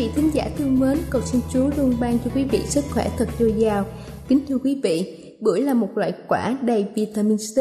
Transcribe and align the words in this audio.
vị 0.00 0.10
thính 0.14 0.30
giả 0.32 0.50
thương 0.58 0.80
mến, 0.80 0.98
cầu 1.10 1.22
xin 1.24 1.40
Chúa 1.52 1.70
luôn 1.76 1.94
ban 2.00 2.18
cho 2.24 2.30
quý 2.34 2.44
vị 2.44 2.58
sức 2.66 2.84
khỏe 2.90 3.10
thật 3.18 3.28
dồi 3.38 3.52
dào. 3.52 3.84
Kính 4.28 4.40
thưa 4.48 4.58
quý 4.64 4.80
vị, 4.82 5.24
bưởi 5.40 5.60
là 5.60 5.74
một 5.74 5.98
loại 5.98 6.12
quả 6.28 6.56
đầy 6.62 6.86
vitamin 6.94 7.36
C, 7.36 7.56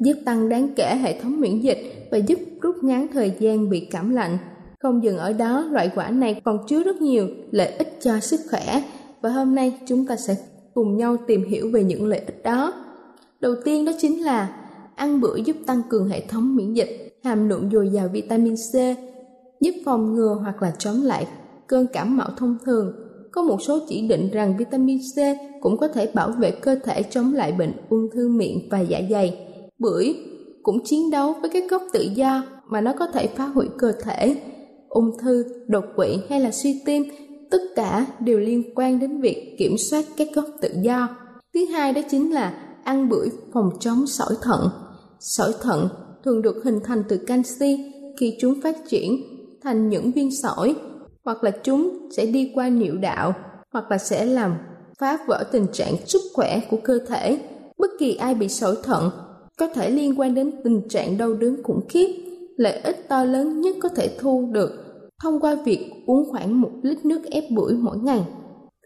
giúp 0.00 0.12
tăng 0.24 0.48
đáng 0.48 0.68
kể 0.76 0.96
hệ 1.02 1.20
thống 1.20 1.40
miễn 1.40 1.60
dịch 1.60 2.08
và 2.10 2.18
giúp 2.18 2.38
rút 2.62 2.76
ngắn 2.82 3.06
thời 3.12 3.32
gian 3.38 3.70
bị 3.70 3.80
cảm 3.90 4.10
lạnh. 4.10 4.38
Không 4.82 5.04
dừng 5.04 5.18
ở 5.18 5.32
đó, 5.32 5.68
loại 5.70 5.90
quả 5.94 6.10
này 6.10 6.40
còn 6.44 6.58
chứa 6.68 6.82
rất 6.82 7.02
nhiều 7.02 7.28
lợi 7.50 7.72
ích 7.72 7.98
cho 8.02 8.20
sức 8.20 8.40
khỏe 8.50 8.82
và 9.22 9.30
hôm 9.30 9.54
nay 9.54 9.78
chúng 9.86 10.06
ta 10.06 10.16
sẽ 10.16 10.36
cùng 10.74 10.96
nhau 10.96 11.16
tìm 11.26 11.44
hiểu 11.44 11.70
về 11.72 11.84
những 11.84 12.06
lợi 12.06 12.18
ích 12.18 12.42
đó. 12.42 12.72
Đầu 13.40 13.54
tiên 13.64 13.84
đó 13.84 13.92
chính 14.00 14.24
là 14.24 14.56
ăn 14.96 15.20
bưởi 15.20 15.42
giúp 15.42 15.56
tăng 15.66 15.82
cường 15.88 16.08
hệ 16.08 16.20
thống 16.20 16.56
miễn 16.56 16.74
dịch, 16.74 17.18
hàm 17.24 17.48
lượng 17.48 17.70
dồi 17.72 17.88
dào 17.88 18.08
vitamin 18.08 18.54
C, 18.54 18.74
giúp 19.60 19.72
phòng 19.84 20.14
ngừa 20.14 20.38
hoặc 20.42 20.62
là 20.62 20.72
chống 20.78 21.02
lại 21.02 21.26
cơn 21.72 21.86
cảm 21.92 22.16
mạo 22.16 22.28
thông 22.36 22.56
thường. 22.64 22.92
Có 23.30 23.42
một 23.42 23.62
số 23.62 23.78
chỉ 23.88 24.08
định 24.08 24.30
rằng 24.32 24.56
vitamin 24.56 24.98
C 24.98 25.18
cũng 25.60 25.76
có 25.76 25.88
thể 25.88 26.10
bảo 26.14 26.30
vệ 26.30 26.50
cơ 26.50 26.76
thể 26.84 27.02
chống 27.02 27.34
lại 27.34 27.52
bệnh 27.52 27.72
ung 27.88 28.10
thư 28.14 28.28
miệng 28.28 28.68
và 28.70 28.80
dạ 28.80 29.00
dày. 29.10 29.38
Bưởi 29.78 30.14
cũng 30.62 30.84
chiến 30.84 31.10
đấu 31.10 31.34
với 31.40 31.50
các 31.50 31.70
gốc 31.70 31.82
tự 31.92 32.02
do 32.14 32.44
mà 32.68 32.80
nó 32.80 32.92
có 32.98 33.06
thể 33.06 33.26
phá 33.26 33.46
hủy 33.46 33.66
cơ 33.78 33.92
thể. 34.02 34.36
Ung 34.88 35.18
thư, 35.18 35.44
đột 35.68 35.84
quỵ 35.96 36.18
hay 36.28 36.40
là 36.40 36.50
suy 36.50 36.82
tim, 36.86 37.02
tất 37.50 37.62
cả 37.76 38.06
đều 38.20 38.38
liên 38.38 38.62
quan 38.74 38.98
đến 39.00 39.20
việc 39.20 39.56
kiểm 39.58 39.76
soát 39.78 40.04
các 40.16 40.28
gốc 40.34 40.44
tự 40.60 40.68
do. 40.82 41.08
Thứ 41.54 41.64
hai 41.64 41.92
đó 41.92 42.00
chính 42.10 42.34
là 42.34 42.54
ăn 42.84 43.08
bưởi 43.08 43.28
phòng 43.52 43.70
chống 43.80 44.06
sỏi 44.06 44.34
thận. 44.42 44.68
Sỏi 45.20 45.52
thận 45.62 45.88
thường 46.24 46.42
được 46.42 46.64
hình 46.64 46.80
thành 46.84 47.02
từ 47.08 47.16
canxi 47.16 47.92
khi 48.20 48.36
chúng 48.40 48.54
phát 48.62 48.76
triển 48.88 49.16
thành 49.62 49.88
những 49.88 50.12
viên 50.12 50.30
sỏi 50.42 50.74
hoặc 51.24 51.44
là 51.44 51.50
chúng 51.50 52.08
sẽ 52.16 52.26
đi 52.26 52.52
qua 52.54 52.68
niệu 52.68 52.96
đạo, 52.96 53.34
hoặc 53.72 53.90
là 53.90 53.98
sẽ 53.98 54.24
làm 54.24 54.54
phá 54.98 55.18
vỡ 55.26 55.44
tình 55.52 55.66
trạng 55.72 55.94
sức 56.06 56.20
khỏe 56.34 56.60
của 56.70 56.76
cơ 56.84 56.98
thể. 57.08 57.38
Bất 57.78 57.90
kỳ 57.98 58.14
ai 58.14 58.34
bị 58.34 58.48
sỏi 58.48 58.76
thận 58.82 59.10
có 59.58 59.66
thể 59.66 59.90
liên 59.90 60.20
quan 60.20 60.34
đến 60.34 60.50
tình 60.64 60.88
trạng 60.88 61.18
đau 61.18 61.34
đớn 61.34 61.62
khủng 61.62 61.88
khiếp. 61.88 62.08
Lợi 62.56 62.72
ích 62.72 63.08
to 63.08 63.24
lớn 63.24 63.60
nhất 63.60 63.76
có 63.80 63.88
thể 63.88 64.16
thu 64.18 64.48
được 64.52 64.70
thông 65.22 65.40
qua 65.40 65.56
việc 65.64 65.90
uống 66.06 66.30
khoảng 66.30 66.60
một 66.60 66.70
lít 66.82 67.04
nước 67.04 67.20
ép 67.30 67.44
bưởi 67.50 67.74
mỗi 67.74 67.98
ngày. 67.98 68.24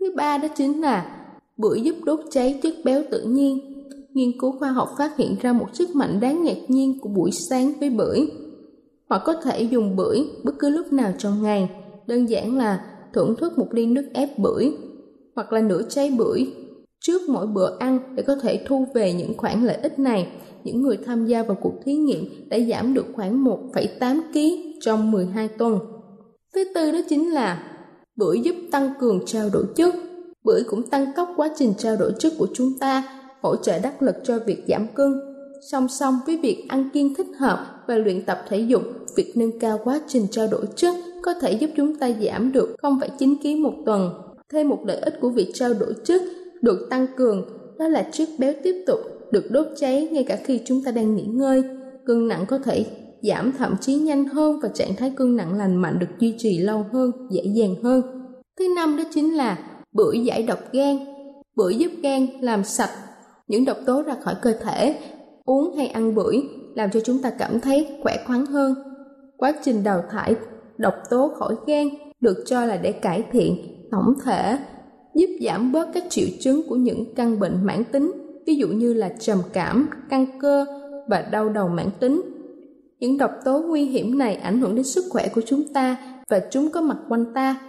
Thứ 0.01 0.07
ba 0.17 0.39
đó 0.39 0.49
chính 0.57 0.81
là 0.81 1.27
bưởi 1.57 1.81
giúp 1.81 1.97
đốt 2.05 2.21
cháy 2.31 2.61
chất 2.63 2.75
béo 2.85 3.03
tự 3.11 3.23
nhiên. 3.23 3.59
Nghiên 4.13 4.41
cứu 4.41 4.59
khoa 4.59 4.71
học 4.71 4.89
phát 4.99 5.17
hiện 5.17 5.37
ra 5.41 5.53
một 5.53 5.67
sức 5.73 5.97
mạnh 5.97 6.21
đáng 6.21 6.45
ngạc 6.45 6.59
nhiên 6.69 6.99
của 7.01 7.09
buổi 7.09 7.31
sáng 7.51 7.73
với 7.81 7.91
bưởi. 7.91 8.21
Hoặc 9.09 9.23
có 9.25 9.35
thể 9.43 9.63
dùng 9.63 9.97
bưởi 9.97 10.19
bất 10.45 10.53
cứ 10.59 10.69
lúc 10.69 10.93
nào 10.93 11.13
trong 11.19 11.43
ngày 11.43 11.71
đơn 12.07 12.29
giản 12.29 12.57
là 12.57 12.85
thưởng 13.13 13.37
thức 13.37 13.59
một 13.59 13.69
ly 13.71 13.87
nước 13.87 14.05
ép 14.15 14.39
bưởi 14.39 14.73
hoặc 15.37 15.53
là 15.53 15.61
nửa 15.61 15.83
trái 15.89 16.11
bưởi 16.19 16.47
trước 17.01 17.29
mỗi 17.29 17.47
bữa 17.47 17.77
ăn 17.79 17.99
để 18.15 18.23
có 18.23 18.35
thể 18.43 18.65
thu 18.67 18.87
về 18.95 19.13
những 19.13 19.37
khoản 19.37 19.65
lợi 19.65 19.77
ích 19.77 19.99
này. 19.99 20.29
Những 20.65 20.83
người 20.83 20.99
tham 21.07 21.27
gia 21.27 21.43
vào 21.43 21.57
cuộc 21.63 21.75
thí 21.85 21.95
nghiệm 21.95 22.49
đã 22.49 22.59
giảm 22.71 22.95
được 22.95 23.07
khoảng 23.15 23.45
1,8 23.45 24.21
kg 24.33 24.39
trong 24.81 25.11
12 25.11 25.49
tuần. 25.49 25.79
Thứ 26.55 26.65
tư 26.75 26.93
đó 26.93 26.99
chính 27.09 27.33
là 27.33 27.73
bưởi 28.17 28.41
giúp 28.41 28.55
tăng 28.73 28.91
cường 29.01 29.21
trao 29.27 29.49
đổi 29.53 29.65
chất. 29.77 29.95
Bưởi 30.45 30.63
cũng 30.71 30.91
tăng 30.91 31.07
tốc 31.17 31.29
quá 31.37 31.49
trình 31.59 31.73
trao 31.79 31.97
đổi 31.97 32.13
chất 32.19 32.33
của 32.39 32.49
chúng 32.55 32.79
ta, 32.81 33.23
hỗ 33.43 33.57
trợ 33.57 33.79
đắc 33.79 34.03
lực 34.03 34.17
cho 34.25 34.39
việc 34.39 34.65
giảm 34.69 34.87
cân. 34.95 35.21
Song 35.73 35.89
song 35.89 36.19
với 36.27 36.39
việc 36.43 36.67
ăn 36.69 36.91
kiêng 36.93 37.15
thích 37.15 37.27
hợp 37.39 37.76
và 37.89 37.97
luyện 37.97 38.23
tập 38.23 38.39
thể 38.49 38.59
dục, 38.59 38.83
việc 39.17 39.33
nâng 39.37 39.59
cao 39.59 39.79
quá 39.85 40.01
trình 40.09 40.27
trao 40.31 40.47
đổi 40.51 40.67
chất 40.77 40.95
có 41.23 41.35
thể 41.35 41.53
giúp 41.53 41.71
chúng 41.77 41.97
ta 41.97 42.11
giảm 42.21 42.53
được 42.53 42.77
0,9 42.83 43.37
kg 43.43 43.63
một 43.63 43.75
tuần. 43.87 44.11
Thêm 44.53 44.69
một 44.69 44.79
lợi 44.87 44.97
ích 44.97 45.15
của 45.21 45.31
việc 45.31 45.51
trao 45.55 45.75
đổi 45.75 45.95
chất 46.05 46.23
được 46.63 46.87
tăng 46.91 47.07
cường 47.17 47.45
đó 47.79 47.89
là 47.89 48.09
chất 48.13 48.29
béo 48.39 48.53
tiếp 48.63 48.85
tục 48.87 49.01
được 49.31 49.51
đốt 49.51 49.67
cháy 49.77 50.09
ngay 50.13 50.25
cả 50.25 50.39
khi 50.45 50.61
chúng 50.67 50.83
ta 50.85 50.91
đang 50.91 51.17
nghỉ 51.17 51.23
ngơi. 51.23 51.63
Cân 52.07 52.29
nặng 52.29 52.45
có 52.49 52.59
thể 52.59 52.85
giảm 53.23 53.53
thậm 53.59 53.75
chí 53.81 53.95
nhanh 53.95 54.25
hơn 54.25 54.61
và 54.63 54.69
trạng 54.69 54.97
thái 54.97 55.13
cân 55.17 55.37
nặng 55.37 55.59
lành 55.59 55.77
mạnh 55.77 55.99
được 55.99 56.07
duy 56.19 56.35
trì 56.39 56.59
lâu 56.59 56.85
hơn, 56.93 57.11
dễ 57.31 57.43
dàng 57.55 57.75
hơn. 57.83 58.03
Thứ 58.59 58.65
năm 58.77 58.97
đó 58.97 59.05
chính 59.15 59.37
là 59.37 59.59
bưởi 59.93 60.19
giải 60.19 60.43
độc 60.43 60.59
gan. 60.73 60.99
Bưởi 61.57 61.75
giúp 61.75 61.93
gan 62.03 62.27
làm 62.41 62.65
sạch 62.65 62.91
những 63.49 63.65
độc 63.65 63.77
tố 63.87 64.03
ra 64.03 64.15
khỏi 64.23 64.35
cơ 64.43 64.53
thể. 64.53 64.99
Uống 65.45 65.77
hay 65.77 65.87
ăn 65.87 66.15
bưởi 66.15 66.37
làm 66.77 66.91
cho 66.91 67.01
chúng 67.01 67.23
ta 67.23 67.31
cảm 67.31 67.61
thấy 67.61 67.87
khỏe 68.03 68.17
khoắn 68.27 68.47
hơn. 68.47 68.75
Quá 69.37 69.53
trình 69.65 69.85
đào 69.85 70.03
thải, 70.11 70.35
độc 70.79 70.95
tố 71.11 71.33
khỏi 71.39 71.55
gan 71.67 71.89
được 72.21 72.45
cho 72.47 72.65
là 72.65 72.77
để 72.77 72.93
cải 72.93 73.25
thiện, 73.33 73.57
tổng 73.91 74.15
thể, 74.25 74.59
giúp 75.15 75.27
giảm 75.41 75.73
bớt 75.73 75.89
các 75.95 76.05
triệu 76.09 76.27
chứng 76.41 76.63
của 76.69 76.77
những 76.77 77.15
căn 77.15 77.41
bệnh 77.41 77.65
mãn 77.67 77.85
tính, 77.85 78.13
ví 78.47 78.55
dụ 78.55 78.69
như 78.69 78.95
là 78.95 79.09
trầm 79.09 79.39
cảm, 79.53 79.89
căng 80.11 80.27
cơ 80.41 80.67
và 81.09 81.23
đau 81.33 81.49
đầu 81.49 81.69
mãn 81.69 81.87
tính. 82.01 82.23
Những 83.01 83.19
độc 83.19 83.31
tố 83.45 83.61
nguy 83.61 83.85
hiểm 83.85 84.19
này 84.19 84.35
ảnh 84.35 84.61
hưởng 84.61 84.75
đến 84.75 84.85
sức 84.85 85.05
khỏe 85.11 85.29
của 85.35 85.41
chúng 85.47 85.73
ta 85.75 85.97
và 86.29 86.41
chúng 86.51 86.71
có 86.71 86.81
mặt 86.81 86.97
quanh 87.09 87.35
ta. 87.35 87.61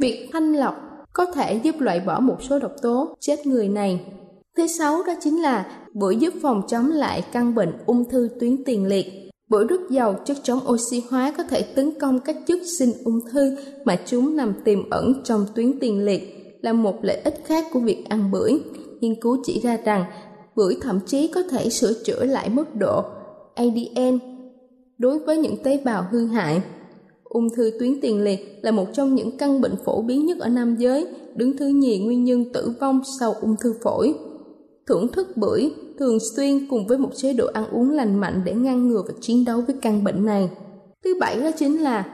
Việc 0.00 0.28
thanh 0.32 0.52
lọc 0.52 0.74
có 1.12 1.24
thể 1.24 1.54
giúp 1.54 1.74
loại 1.78 2.00
bỏ 2.00 2.20
một 2.20 2.42
số 2.42 2.58
độc 2.58 2.72
tố 2.82 3.16
chết 3.20 3.46
người 3.46 3.68
này. 3.68 4.12
Thứ 4.56 4.66
sáu 4.66 5.02
đó 5.06 5.12
chính 5.20 5.42
là 5.42 5.85
bưởi 6.00 6.16
giúp 6.16 6.34
phòng 6.42 6.62
chống 6.68 6.90
lại 6.90 7.24
căn 7.32 7.54
bệnh 7.54 7.72
ung 7.86 8.04
thư 8.10 8.28
tuyến 8.40 8.64
tiền 8.64 8.86
liệt 8.86 9.26
Bưởi 9.48 9.64
rất 9.64 9.80
giàu 9.90 10.14
chất 10.24 10.36
chống 10.42 10.60
oxy 10.72 11.02
hóa 11.10 11.34
có 11.36 11.42
thể 11.42 11.62
tấn 11.62 11.98
công 12.00 12.20
các 12.20 12.36
chất 12.46 12.58
sinh 12.78 12.92
ung 13.04 13.20
thư 13.32 13.56
mà 13.84 13.96
chúng 14.06 14.36
nằm 14.36 14.54
tiềm 14.64 14.90
ẩn 14.90 15.22
trong 15.24 15.46
tuyến 15.54 15.78
tiền 15.80 16.04
liệt 16.04 16.22
là 16.62 16.72
một 16.72 17.04
lợi 17.04 17.16
ích 17.16 17.42
khác 17.44 17.66
của 17.72 17.80
việc 17.80 18.04
ăn 18.08 18.30
bưởi. 18.30 18.52
Nghiên 19.00 19.20
cứu 19.20 19.36
chỉ 19.44 19.60
ra 19.60 19.78
rằng 19.84 20.04
bưởi 20.56 20.76
thậm 20.80 21.00
chí 21.06 21.28
có 21.28 21.42
thể 21.42 21.68
sửa 21.68 21.92
chữa 22.04 22.24
lại 22.24 22.48
mức 22.48 22.74
độ 22.74 23.02
ADN 23.54 24.18
đối 24.98 25.18
với 25.18 25.38
những 25.38 25.62
tế 25.62 25.80
bào 25.84 26.06
hư 26.10 26.26
hại. 26.26 26.62
Ung 27.24 27.48
thư 27.56 27.70
tuyến 27.80 28.00
tiền 28.00 28.24
liệt 28.24 28.58
là 28.62 28.70
một 28.70 28.86
trong 28.92 29.14
những 29.14 29.38
căn 29.38 29.60
bệnh 29.60 29.74
phổ 29.84 30.02
biến 30.02 30.26
nhất 30.26 30.38
ở 30.38 30.48
nam 30.48 30.76
giới, 30.76 31.06
đứng 31.34 31.56
thứ 31.56 31.66
nhì 31.66 31.98
nguyên 31.98 32.24
nhân 32.24 32.52
tử 32.52 32.72
vong 32.80 33.00
sau 33.20 33.34
ung 33.40 33.56
thư 33.60 33.74
phổi. 33.82 34.14
thưởng 34.86 35.08
thức 35.12 35.36
bưởi 35.36 35.70
thường 35.98 36.18
xuyên 36.20 36.66
cùng 36.70 36.86
với 36.86 36.98
một 36.98 37.10
chế 37.16 37.32
độ 37.32 37.46
ăn 37.52 37.70
uống 37.70 37.90
lành 37.90 38.20
mạnh 38.20 38.42
để 38.44 38.54
ngăn 38.54 38.88
ngừa 38.88 39.02
và 39.08 39.14
chiến 39.20 39.44
đấu 39.44 39.60
với 39.66 39.76
căn 39.82 40.04
bệnh 40.04 40.26
này. 40.26 40.50
Thứ 41.04 41.14
bảy 41.20 41.40
đó 41.40 41.50
chính 41.58 41.82
là 41.82 42.06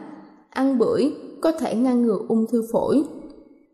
ăn 0.51 0.79
bưởi 0.79 1.13
có 1.41 1.53
thể 1.53 1.75
ngăn 1.75 2.03
ngừa 2.03 2.19
ung 2.29 2.47
thư 2.53 2.63
phổi. 2.73 3.03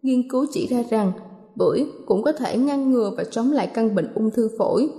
Nghiên 0.03 0.31
cứu 0.31 0.47
chỉ 0.53 0.67
ra 0.67 0.85
rằng 0.91 1.13
bưởi 1.57 1.87
cũng 2.07 2.23
có 2.23 2.33
thể 2.33 2.59
ngăn 2.59 2.93
ngừa 2.93 3.13
và 3.17 3.25
chống 3.25 3.53
lại 3.53 3.67
căn 3.75 3.95
bệnh 3.95 4.09
ung 4.15 4.31
thư 4.31 4.51
phổi. 4.59 4.91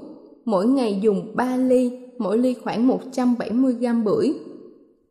Mỗi 0.45 0.67
ngày 0.67 0.99
dùng 1.01 1.35
3 1.35 1.55
ly, 1.55 1.91
mỗi 2.17 2.37
ly 2.37 2.55
khoảng 2.63 2.87
170 2.87 3.73
gram 3.73 4.03
bưởi. 4.03 4.33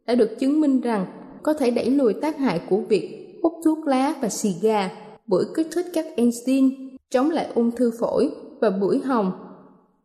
Đã 0.07 0.15
được 0.15 0.39
chứng 0.39 0.61
minh 0.61 0.81
rằng 0.81 1.07
có 1.43 1.53
thể 1.53 1.71
đẩy 1.71 1.91
lùi 1.91 2.15
tác 2.15 2.39
hại 2.39 2.61
của 2.71 2.81
việc 2.89 3.39
hút 3.43 3.53
thuốc 3.65 3.79
lá 3.87 4.15
và 4.23 4.29
xì 4.29 4.55
gà. 4.63 4.91
Bưởi 5.27 5.45
kích 5.55 5.67
thích 5.73 5.87
các 5.95 6.07
enzyme 6.17 6.71
chống 7.11 7.31
lại 7.31 7.47
ung 7.55 7.71
thư 7.71 7.91
phổi 8.01 8.31
và 8.61 8.71
bưởi 8.71 8.99
hồng 8.99 9.33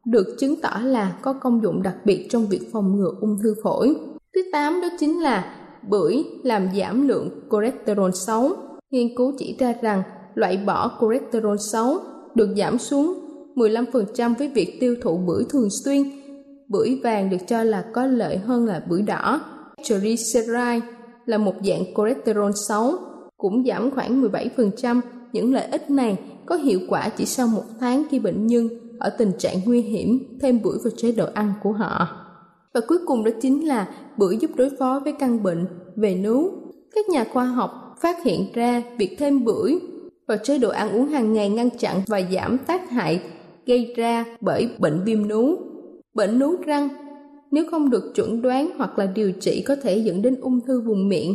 được 0.05 0.35
chứng 0.39 0.61
tỏ 0.61 0.79
là 0.83 1.17
có 1.21 1.33
công 1.33 1.63
dụng 1.63 1.83
đặc 1.83 1.95
biệt 2.05 2.27
trong 2.29 2.47
việc 2.47 2.69
phòng 2.71 2.95
ngừa 2.95 3.11
ung 3.21 3.37
thư 3.43 3.55
phổi. 3.63 3.95
Thứ 4.35 4.41
8 4.51 4.81
đó 4.81 4.87
chính 4.99 5.21
là 5.21 5.55
bưởi 5.89 6.23
làm 6.43 6.67
giảm 6.77 7.07
lượng 7.07 7.29
cholesterol 7.51 8.11
xấu. 8.13 8.49
Nghiên 8.91 9.15
cứu 9.17 9.33
chỉ 9.37 9.55
ra 9.59 9.73
rằng 9.81 10.03
loại 10.35 10.57
bỏ 10.57 10.97
cholesterol 11.01 11.57
xấu 11.71 11.97
được 12.35 12.49
giảm 12.57 12.77
xuống 12.77 13.13
15% 13.55 14.35
với 14.35 14.47
việc 14.47 14.77
tiêu 14.79 14.95
thụ 15.01 15.17
bưởi 15.17 15.43
thường 15.49 15.67
xuyên. 15.85 16.03
Bưởi 16.67 16.99
vàng 17.03 17.29
được 17.29 17.37
cho 17.47 17.63
là 17.63 17.85
có 17.93 18.05
lợi 18.05 18.37
hơn 18.37 18.65
là 18.65 18.83
bưởi 18.89 19.01
đỏ. 19.01 19.41
Triglyceride 19.83 20.79
là 21.25 21.37
một 21.37 21.53
dạng 21.63 21.83
cholesterol 21.97 22.51
xấu, 22.67 22.93
cũng 23.37 23.63
giảm 23.67 23.91
khoảng 23.91 24.21
17%. 24.21 25.01
Những 25.33 25.53
lợi 25.53 25.65
ích 25.65 25.89
này 25.89 26.17
có 26.45 26.55
hiệu 26.55 26.79
quả 26.89 27.09
chỉ 27.09 27.25
sau 27.25 27.47
một 27.47 27.63
tháng 27.79 28.03
khi 28.09 28.19
bệnh 28.19 28.47
nhân 28.47 28.69
ở 29.03 29.09
tình 29.09 29.31
trạng 29.37 29.55
nguy 29.65 29.81
hiểm 29.81 30.37
thêm 30.41 30.61
bưởi 30.63 30.77
vào 30.83 30.93
chế 30.97 31.11
độ 31.11 31.25
ăn 31.33 31.53
của 31.63 31.71
họ. 31.71 32.07
Và 32.73 32.81
cuối 32.87 32.97
cùng 33.05 33.23
đó 33.23 33.31
chính 33.41 33.67
là 33.67 33.87
bưởi 34.17 34.37
giúp 34.37 34.51
đối 34.55 34.69
phó 34.79 35.01
với 35.03 35.13
căn 35.19 35.43
bệnh 35.43 35.65
về 35.95 36.15
nướu. 36.15 36.51
Các 36.95 37.09
nhà 37.09 37.25
khoa 37.33 37.45
học 37.45 37.95
phát 38.01 38.23
hiện 38.23 38.45
ra 38.53 38.83
việc 38.97 39.15
thêm 39.19 39.45
bưởi 39.45 39.79
vào 40.27 40.37
chế 40.43 40.57
độ 40.57 40.69
ăn 40.69 40.91
uống 40.91 41.07
hàng 41.07 41.33
ngày 41.33 41.49
ngăn 41.49 41.69
chặn 41.69 42.01
và 42.07 42.21
giảm 42.31 42.57
tác 42.57 42.89
hại 42.89 43.21
gây 43.65 43.93
ra 43.95 44.25
bởi 44.41 44.69
bệnh 44.79 45.01
viêm 45.05 45.27
nướu. 45.27 45.57
Bệnh 46.13 46.39
nướu 46.39 46.55
răng, 46.65 46.89
nếu 47.51 47.65
không 47.71 47.89
được 47.89 48.11
chuẩn 48.15 48.41
đoán 48.41 48.69
hoặc 48.77 48.99
là 48.99 49.05
điều 49.05 49.31
trị 49.31 49.63
có 49.67 49.75
thể 49.75 49.97
dẫn 49.97 50.21
đến 50.21 50.41
ung 50.41 50.59
thư 50.67 50.81
vùng 50.81 51.09
miệng. 51.09 51.33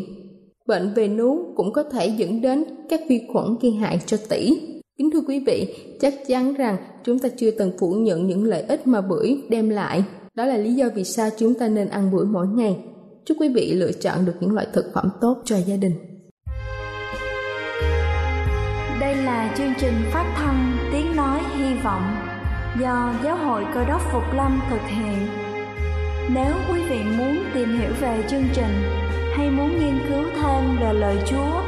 Bệnh 0.66 0.94
về 0.94 1.08
nướu 1.08 1.52
cũng 1.56 1.72
có 1.72 1.82
thể 1.82 2.06
dẫn 2.06 2.40
đến 2.40 2.64
các 2.88 3.00
vi 3.08 3.20
khuẩn 3.32 3.56
gây 3.60 3.72
hại 3.72 4.00
cho 4.06 4.16
tủy. 4.28 4.60
Kính 4.98 5.10
thưa 5.10 5.20
quý 5.28 5.40
vị, 5.46 5.74
chắc 6.00 6.14
chắn 6.28 6.54
rằng 6.54 6.76
chúng 7.04 7.18
ta 7.18 7.28
chưa 7.36 7.50
từng 7.50 7.72
phủ 7.78 7.90
nhận 7.90 8.26
những 8.26 8.44
lợi 8.44 8.62
ích 8.62 8.86
mà 8.86 9.00
bưởi 9.00 9.40
đem 9.48 9.68
lại. 9.68 10.04
Đó 10.34 10.44
là 10.44 10.56
lý 10.56 10.74
do 10.74 10.86
vì 10.94 11.04
sao 11.04 11.28
chúng 11.38 11.54
ta 11.54 11.68
nên 11.68 11.88
ăn 11.88 12.10
bưởi 12.12 12.24
mỗi 12.24 12.46
ngày. 12.46 12.76
Chúc 13.24 13.36
quý 13.40 13.48
vị 13.48 13.72
lựa 13.72 13.92
chọn 13.92 14.26
được 14.26 14.32
những 14.40 14.54
loại 14.54 14.66
thực 14.72 14.84
phẩm 14.94 15.10
tốt 15.20 15.42
cho 15.44 15.56
gia 15.66 15.76
đình. 15.76 15.92
Đây 19.00 19.16
là 19.16 19.54
chương 19.58 19.72
trình 19.80 19.94
phát 20.12 20.34
thanh 20.36 20.76
Tiếng 20.92 21.16
Nói 21.16 21.40
Hy 21.56 21.74
Vọng 21.84 22.16
do 22.80 23.14
Giáo 23.24 23.36
hội 23.36 23.64
Cơ 23.74 23.84
đốc 23.84 24.00
Phục 24.12 24.22
Lâm 24.36 24.60
thực 24.70 24.82
hiện. 24.88 25.18
Nếu 26.34 26.52
quý 26.72 26.80
vị 26.90 26.98
muốn 27.18 27.38
tìm 27.54 27.68
hiểu 27.78 27.90
về 28.00 28.24
chương 28.30 28.48
trình 28.54 28.72
hay 29.32 29.50
muốn 29.50 29.70
nghiên 29.78 29.98
cứu 30.08 30.24
thêm 30.36 30.76
về 30.80 30.92
lời 30.92 31.16
Chúa, 31.30 31.67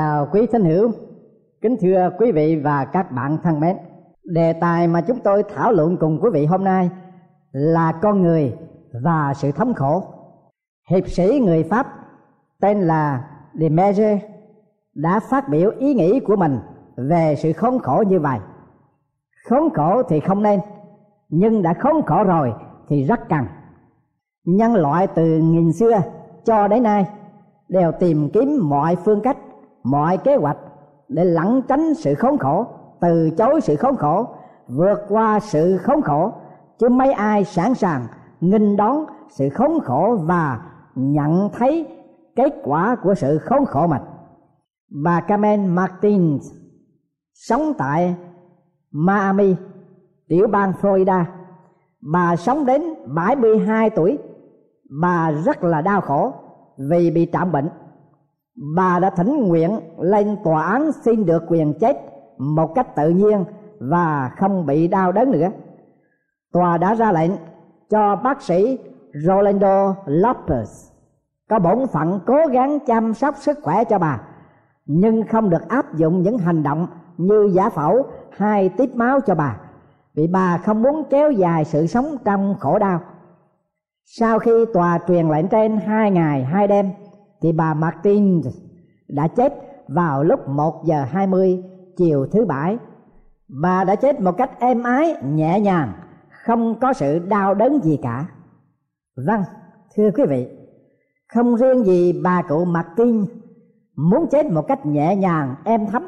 Chào 0.00 0.28
quý 0.32 0.46
thính 0.46 0.64
hữu, 0.64 0.90
kính 1.60 1.76
thưa 1.80 2.10
quý 2.18 2.32
vị 2.32 2.56
và 2.56 2.84
các 2.84 3.12
bạn 3.12 3.38
thân 3.42 3.60
mến. 3.60 3.76
Đề 4.24 4.52
tài 4.52 4.88
mà 4.88 5.00
chúng 5.00 5.18
tôi 5.24 5.42
thảo 5.54 5.72
luận 5.72 5.96
cùng 5.96 6.18
quý 6.22 6.30
vị 6.32 6.46
hôm 6.46 6.64
nay 6.64 6.90
là 7.52 7.92
con 8.02 8.22
người 8.22 8.56
và 9.04 9.34
sự 9.36 9.52
thống 9.52 9.74
khổ. 9.74 10.04
Hiệp 10.90 11.08
sĩ 11.08 11.40
người 11.44 11.62
Pháp 11.62 11.86
tên 12.60 12.80
là 12.80 13.24
De 13.54 13.68
Maistre 13.68 14.20
đã 14.94 15.20
phát 15.30 15.48
biểu 15.48 15.70
ý 15.78 15.94
nghĩ 15.94 16.20
của 16.20 16.36
mình 16.36 16.58
về 16.96 17.34
sự 17.38 17.52
khốn 17.52 17.78
khổ 17.78 18.04
như 18.08 18.20
vậy. 18.20 18.38
Khốn 19.48 19.70
khổ 19.74 20.02
thì 20.02 20.20
không 20.20 20.42
nên, 20.42 20.60
nhưng 21.28 21.62
đã 21.62 21.74
khốn 21.74 22.02
khổ 22.06 22.24
rồi 22.24 22.52
thì 22.88 23.04
rất 23.04 23.28
cần. 23.28 23.44
Nhân 24.44 24.74
loại 24.74 25.06
từ 25.06 25.38
nghìn 25.38 25.72
xưa 25.72 26.02
cho 26.44 26.68
đến 26.68 26.82
nay 26.82 27.06
đều 27.68 27.92
tìm 27.92 28.30
kiếm 28.32 28.68
mọi 28.68 28.96
phương 28.96 29.20
cách 29.20 29.36
mọi 29.82 30.18
kế 30.18 30.36
hoạch 30.36 30.58
để 31.08 31.24
lẩn 31.24 31.62
tránh 31.68 31.94
sự 31.94 32.14
khốn 32.14 32.38
khổ, 32.38 32.66
từ 33.00 33.30
chối 33.30 33.60
sự 33.60 33.76
khốn 33.76 33.96
khổ, 33.96 34.26
vượt 34.68 34.98
qua 35.08 35.40
sự 35.40 35.76
khốn 35.76 36.02
khổ. 36.02 36.32
Chứ 36.78 36.88
mấy 36.88 37.12
ai 37.12 37.44
sẵn 37.44 37.74
sàng 37.74 38.06
nghinh 38.40 38.76
đón 38.76 39.04
sự 39.30 39.48
khốn 39.48 39.80
khổ 39.80 40.18
và 40.22 40.60
nhận 40.94 41.48
thấy 41.52 41.86
kết 42.36 42.54
quả 42.64 42.96
của 43.02 43.14
sự 43.14 43.38
khốn 43.38 43.64
khổ 43.64 43.86
mình. 43.86 44.02
Bà 45.04 45.20
Carmen 45.20 45.66
Martins 45.66 46.52
sống 47.34 47.72
tại 47.78 48.14
Miami, 48.92 49.56
tiểu 50.28 50.46
bang 50.52 50.72
Florida. 50.80 51.24
Bà 52.12 52.36
sống 52.36 52.66
đến 52.66 52.82
72 53.06 53.90
tuổi. 53.90 54.18
Bà 55.02 55.30
rất 55.30 55.64
là 55.64 55.80
đau 55.80 56.00
khổ 56.00 56.32
vì 56.90 57.10
bị 57.10 57.28
trạm 57.32 57.52
bệnh 57.52 57.68
bà 58.60 58.98
đã 58.98 59.10
thỉnh 59.10 59.48
nguyện 59.48 59.80
lên 59.98 60.36
tòa 60.44 60.62
án 60.62 60.92
xin 60.92 61.26
được 61.26 61.42
quyền 61.48 61.74
chết 61.78 61.96
một 62.38 62.74
cách 62.74 62.96
tự 62.96 63.08
nhiên 63.08 63.44
và 63.80 64.30
không 64.36 64.66
bị 64.66 64.88
đau 64.88 65.12
đớn 65.12 65.30
nữa. 65.30 65.48
Tòa 66.52 66.78
đã 66.78 66.94
ra 66.94 67.12
lệnh 67.12 67.30
cho 67.90 68.16
bác 68.16 68.42
sĩ 68.42 68.78
Rolando 69.26 69.94
Lopez 70.06 70.90
có 71.48 71.58
bổn 71.58 71.86
phận 71.92 72.20
cố 72.26 72.46
gắng 72.52 72.78
chăm 72.86 73.14
sóc 73.14 73.34
sức 73.38 73.58
khỏe 73.62 73.84
cho 73.84 73.98
bà, 73.98 74.20
nhưng 74.86 75.26
không 75.26 75.50
được 75.50 75.68
áp 75.68 75.94
dụng 75.94 76.22
những 76.22 76.38
hành 76.38 76.62
động 76.62 76.86
như 77.16 77.50
giả 77.54 77.68
phẫu 77.68 78.06
hay 78.30 78.68
tiếp 78.68 78.90
máu 78.94 79.20
cho 79.20 79.34
bà, 79.34 79.56
vì 80.14 80.26
bà 80.26 80.58
không 80.58 80.82
muốn 80.82 81.02
kéo 81.10 81.30
dài 81.30 81.64
sự 81.64 81.86
sống 81.86 82.16
trong 82.24 82.54
khổ 82.60 82.78
đau. 82.78 83.00
Sau 84.04 84.38
khi 84.38 84.64
tòa 84.74 84.98
truyền 85.08 85.28
lệnh 85.28 85.48
trên 85.48 85.76
hai 85.76 86.10
ngày 86.10 86.44
hai 86.44 86.66
đêm 86.66 86.90
thì 87.42 87.52
bà 87.52 87.74
Martin 87.74 88.42
đã 89.08 89.28
chết 89.28 89.54
vào 89.88 90.24
lúc 90.24 90.48
1 90.48 90.84
giờ 90.84 91.04
20 91.04 91.64
chiều 91.96 92.26
thứ 92.32 92.44
bảy. 92.44 92.78
Bà 93.62 93.84
đã 93.84 93.94
chết 93.94 94.20
một 94.20 94.32
cách 94.32 94.50
êm 94.60 94.82
ái, 94.82 95.14
nhẹ 95.24 95.60
nhàng, 95.60 95.92
không 96.44 96.80
có 96.80 96.92
sự 96.92 97.18
đau 97.18 97.54
đớn 97.54 97.80
gì 97.82 97.98
cả. 98.02 98.26
Vâng, 99.26 99.42
thưa 99.96 100.10
quý 100.10 100.24
vị, 100.28 100.48
không 101.34 101.56
riêng 101.56 101.84
gì 101.84 102.20
bà 102.24 102.42
cụ 102.48 102.64
Martin 102.64 103.24
muốn 103.96 104.26
chết 104.30 104.46
một 104.46 104.62
cách 104.68 104.86
nhẹ 104.86 105.16
nhàng, 105.16 105.54
êm 105.64 105.86
thấm, 105.86 106.06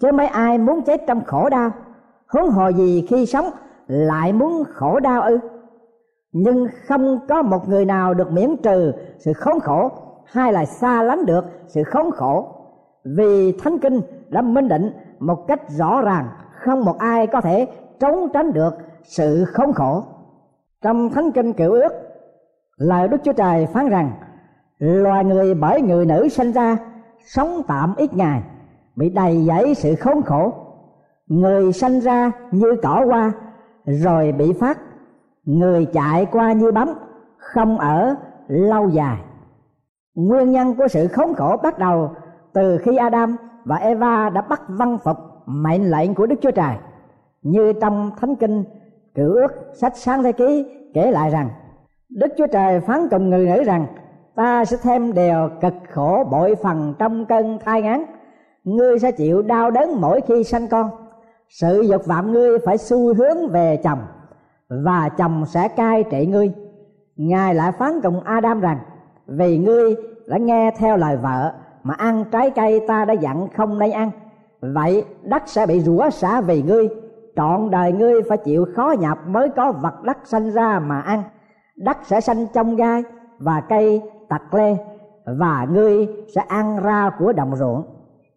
chứ 0.00 0.12
mấy 0.12 0.26
ai 0.26 0.58
muốn 0.58 0.82
chết 0.82 1.00
trong 1.06 1.24
khổ 1.24 1.48
đau, 1.48 1.70
huống 2.28 2.50
hồ 2.50 2.68
gì 2.68 3.06
khi 3.08 3.26
sống 3.26 3.46
lại 3.86 4.32
muốn 4.32 4.64
khổ 4.74 5.00
đau 5.00 5.22
ư? 5.22 5.38
Nhưng 6.32 6.66
không 6.86 7.18
có 7.28 7.42
một 7.42 7.68
người 7.68 7.84
nào 7.84 8.14
được 8.14 8.32
miễn 8.32 8.56
trừ 8.62 8.92
sự 9.18 9.32
khốn 9.32 9.60
khổ 9.60 9.90
hay 10.24 10.52
là 10.52 10.64
xa 10.64 11.02
lánh 11.02 11.26
được 11.26 11.44
sự 11.66 11.82
khốn 11.84 12.10
khổ. 12.10 12.54
Vì 13.16 13.52
thánh 13.52 13.78
kinh 13.78 14.00
đã 14.28 14.42
minh 14.42 14.68
định 14.68 14.92
một 15.18 15.44
cách 15.48 15.60
rõ 15.68 16.02
ràng, 16.02 16.28
không 16.52 16.84
một 16.84 16.98
ai 16.98 17.26
có 17.26 17.40
thể 17.40 17.68
trốn 18.00 18.28
tránh 18.32 18.52
được 18.52 18.74
sự 19.04 19.44
khốn 19.44 19.72
khổ. 19.72 20.04
Trong 20.82 21.10
thánh 21.10 21.32
kinh 21.32 21.52
cựu 21.52 21.72
ước, 21.72 21.92
lời 22.76 23.08
đức 23.08 23.16
chúa 23.24 23.32
trời 23.32 23.66
phán 23.66 23.88
rằng, 23.88 24.12
loài 24.78 25.24
người 25.24 25.54
bởi 25.54 25.82
người 25.82 26.06
nữ 26.06 26.28
sinh 26.28 26.52
ra, 26.52 26.76
sống 27.26 27.62
tạm 27.68 27.94
ít 27.96 28.14
ngày, 28.14 28.42
bị 28.96 29.08
đầy 29.08 29.44
dẫy 29.46 29.74
sự 29.74 29.94
khốn 29.94 30.22
khổ. 30.22 30.52
Người 31.26 31.72
sinh 31.72 32.00
ra 32.00 32.32
như 32.50 32.76
cỏ 32.82 33.04
hoa, 33.06 33.32
rồi 33.84 34.32
bị 34.32 34.52
phát. 34.52 34.78
Người 35.44 35.86
chạy 35.92 36.26
qua 36.26 36.52
như 36.52 36.72
bấm 36.72 36.88
không 37.38 37.78
ở 37.78 38.14
lâu 38.48 38.88
dài 38.88 39.16
nguyên 40.14 40.50
nhân 40.50 40.74
của 40.74 40.88
sự 40.88 41.08
khốn 41.08 41.34
khổ 41.34 41.56
bắt 41.62 41.78
đầu 41.78 42.10
từ 42.54 42.78
khi 42.78 42.96
Adam 42.96 43.36
và 43.64 43.76
Eva 43.76 44.30
đã 44.30 44.40
bắt 44.40 44.62
văn 44.68 44.98
phục 45.04 45.16
mệnh 45.46 45.90
lệnh 45.90 46.14
của 46.14 46.26
Đức 46.26 46.36
Chúa 46.42 46.50
Trời. 46.50 46.74
Như 47.42 47.72
trong 47.80 48.10
Thánh 48.20 48.36
Kinh, 48.36 48.64
Cựu 49.14 49.34
ước 49.34 49.52
sách 49.74 49.96
sáng 49.96 50.22
thế 50.22 50.32
ký 50.32 50.66
kể 50.94 51.10
lại 51.10 51.30
rằng, 51.30 51.48
Đức 52.10 52.26
Chúa 52.38 52.46
Trời 52.46 52.80
phán 52.80 53.08
cùng 53.10 53.30
người 53.30 53.46
nữ 53.46 53.64
rằng, 53.64 53.86
ta 54.34 54.64
sẽ 54.64 54.76
thêm 54.82 55.12
đều 55.14 55.50
cực 55.60 55.74
khổ 55.92 56.24
bội 56.30 56.54
phần 56.62 56.94
trong 56.98 57.26
cơn 57.26 57.58
thai 57.64 57.82
ngán. 57.82 58.04
Ngươi 58.64 58.98
sẽ 58.98 59.12
chịu 59.12 59.42
đau 59.42 59.70
đớn 59.70 60.00
mỗi 60.00 60.20
khi 60.20 60.44
sanh 60.44 60.68
con. 60.68 60.90
Sự 61.48 61.80
dục 61.80 62.06
vọng 62.06 62.32
ngươi 62.32 62.58
phải 62.58 62.78
xu 62.78 63.14
hướng 63.14 63.48
về 63.48 63.80
chồng, 63.84 63.98
và 64.84 65.08
chồng 65.08 65.44
sẽ 65.46 65.68
cai 65.68 66.04
trị 66.10 66.26
ngươi. 66.26 66.52
Ngài 67.16 67.54
lại 67.54 67.72
phán 67.72 68.00
cùng 68.02 68.20
adam 68.20 68.60
rằng 68.60 68.78
vì 69.38 69.58
ngươi 69.58 69.94
đã 70.26 70.38
nghe 70.38 70.70
theo 70.78 70.96
lời 70.96 71.16
vợ 71.16 71.52
mà 71.82 71.94
ăn 71.94 72.24
trái 72.32 72.50
cây 72.50 72.80
ta 72.88 73.04
đã 73.04 73.14
dặn 73.14 73.48
không 73.56 73.78
nên 73.78 73.90
ăn. 73.90 74.10
Vậy 74.60 75.04
đất 75.22 75.42
sẽ 75.46 75.66
bị 75.66 75.80
rủa 75.80 76.10
xả 76.10 76.40
vì 76.40 76.62
ngươi. 76.62 76.88
Trọn 77.36 77.70
đời 77.70 77.92
ngươi 77.92 78.22
phải 78.28 78.38
chịu 78.38 78.66
khó 78.74 78.94
nhọc 79.00 79.18
mới 79.28 79.48
có 79.48 79.72
vật 79.72 80.02
đất 80.02 80.18
sanh 80.24 80.50
ra 80.50 80.78
mà 80.78 81.00
ăn. 81.00 81.22
Đất 81.76 81.96
sẽ 82.02 82.20
sanh 82.20 82.46
trong 82.52 82.76
gai 82.76 83.02
và 83.38 83.60
cây 83.60 84.02
tặc 84.28 84.54
lê 84.54 84.76
và 85.26 85.66
ngươi 85.70 86.08
sẽ 86.34 86.40
ăn 86.48 86.82
ra 86.82 87.10
của 87.18 87.32
đồng 87.32 87.56
ruộng. 87.56 87.84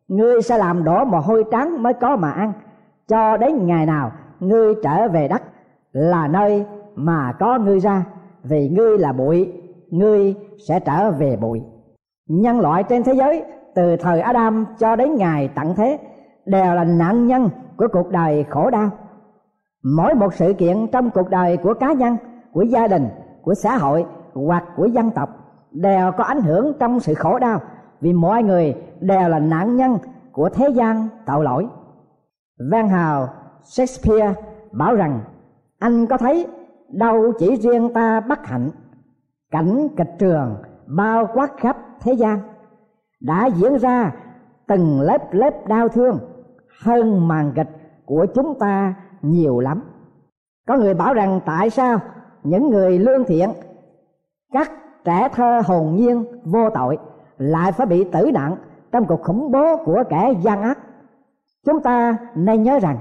Ngươi 0.08 0.42
sẽ 0.42 0.58
làm 0.58 0.84
đổ 0.84 1.06
mồ 1.06 1.20
hôi 1.20 1.44
trắng 1.52 1.84
mới 1.84 1.94
có 1.94 2.16
mà 2.16 2.32
ăn. 2.32 2.54
Cho 3.08 3.38
đến 3.38 3.68
ngày 3.68 3.86
nào 3.86 4.12
ngươi 4.40 4.76
trở 4.84 5.08
về 5.08 5.28
đất 5.28 5.42
là 5.92 6.28
nơi 6.28 6.66
mà 6.96 7.32
có 7.40 7.60
ngươi 7.60 7.80
ra, 7.80 8.06
vì 8.44 8.70
ngươi 8.70 8.98
là 8.98 9.14
bụi 9.14 9.54
ngươi 9.90 10.36
sẽ 10.68 10.80
trở 10.80 11.12
về 11.12 11.38
bụi. 11.42 11.62
Nhân 12.30 12.60
loại 12.60 12.84
trên 12.84 13.04
thế 13.04 13.14
giới, 13.14 13.44
từ 13.76 13.98
thời 13.98 14.22
Adam 14.22 14.66
cho 14.80 14.96
đến 14.96 15.16
ngày 15.16 15.50
tận 15.56 15.76
thế, 15.76 16.00
đều 16.46 16.76
là 16.76 16.84
nạn 16.84 17.28
nhân 17.28 17.50
của 17.78 17.88
cuộc 17.92 18.10
đời 18.10 18.46
khổ 18.50 18.70
đau. 18.70 18.90
Mỗi 19.84 20.14
một 20.14 20.34
sự 20.34 20.54
kiện 20.54 20.88
trong 20.92 21.10
cuộc 21.10 21.30
đời 21.30 21.58
của 21.58 21.74
cá 21.74 21.94
nhân, 21.94 22.18
của 22.52 22.62
gia 22.62 22.88
đình, 22.88 23.10
của 23.42 23.54
xã 23.54 23.78
hội 23.78 24.06
hoặc 24.34 24.64
của 24.76 24.86
dân 24.86 25.12
tộc 25.12 25.30
đều 25.72 26.12
có 26.18 26.24
ảnh 26.24 26.42
hưởng 26.42 26.74
trong 26.80 27.00
sự 27.00 27.14
khổ 27.14 27.40
đau 27.40 27.62
vì 28.02 28.14
mọi 28.14 28.44
người 28.44 28.76
đều 29.00 29.30
là 29.30 29.40
nạn 29.40 29.76
nhân 29.76 29.98
của 30.32 30.50
thế 30.50 30.70
gian 30.70 31.08
tội 31.26 31.44
lỗi. 31.44 31.68
Van 32.72 32.88
Hào, 32.88 33.30
Shakespeare 33.64 34.34
bảo 34.72 34.96
rằng, 34.96 35.20
anh 35.80 36.06
có 36.08 36.18
thấy 36.18 36.48
đâu 36.90 37.32
chỉ 37.40 37.56
riêng 37.56 37.94
ta 37.94 38.20
bất 38.20 38.46
hạnh 38.46 38.70
cảnh 39.52 39.88
kịch 39.98 40.12
trường 40.20 40.56
bao 40.88 41.28
quát 41.34 41.58
khắp 41.58 41.78
thế 42.02 42.14
gian. 42.14 42.40
Đã 43.22 43.46
diễn 43.46 43.78
ra 43.78 44.12
từng 44.68 45.02
lớp 45.02 45.34
lớp 45.34 45.68
đau 45.68 45.88
thương, 45.88 46.20
hơn 46.84 47.28
màn 47.28 47.52
kịch 47.56 47.70
của 48.06 48.26
chúng 48.36 48.60
ta 48.60 48.94
nhiều 49.22 49.60
lắm. 49.60 49.84
Có 50.68 50.78
người 50.78 50.94
bảo 50.94 51.14
rằng 51.14 51.40
tại 51.46 51.70
sao 51.70 52.00
những 52.44 52.70
người 52.70 53.00
lương 53.00 53.24
thiện, 53.24 53.50
các 54.54 54.72
trẻ 55.06 55.30
thơ 55.34 55.62
hồn 55.66 55.96
nhiên, 55.96 56.26
vô 56.44 56.70
tội 56.70 56.98
lại 57.38 57.72
phải 57.72 57.88
bị 57.88 58.04
tử 58.04 58.32
nạn 58.34 58.56
trong 58.92 59.06
cuộc 59.06 59.24
khủng 59.24 59.52
bố 59.52 59.78
của 59.86 60.04
kẻ 60.10 60.34
gian 60.42 60.62
ác? 60.62 60.80
Chúng 61.66 61.82
ta 61.82 62.18
nên 62.36 62.64
nhớ 62.64 62.80
rằng, 62.80 62.98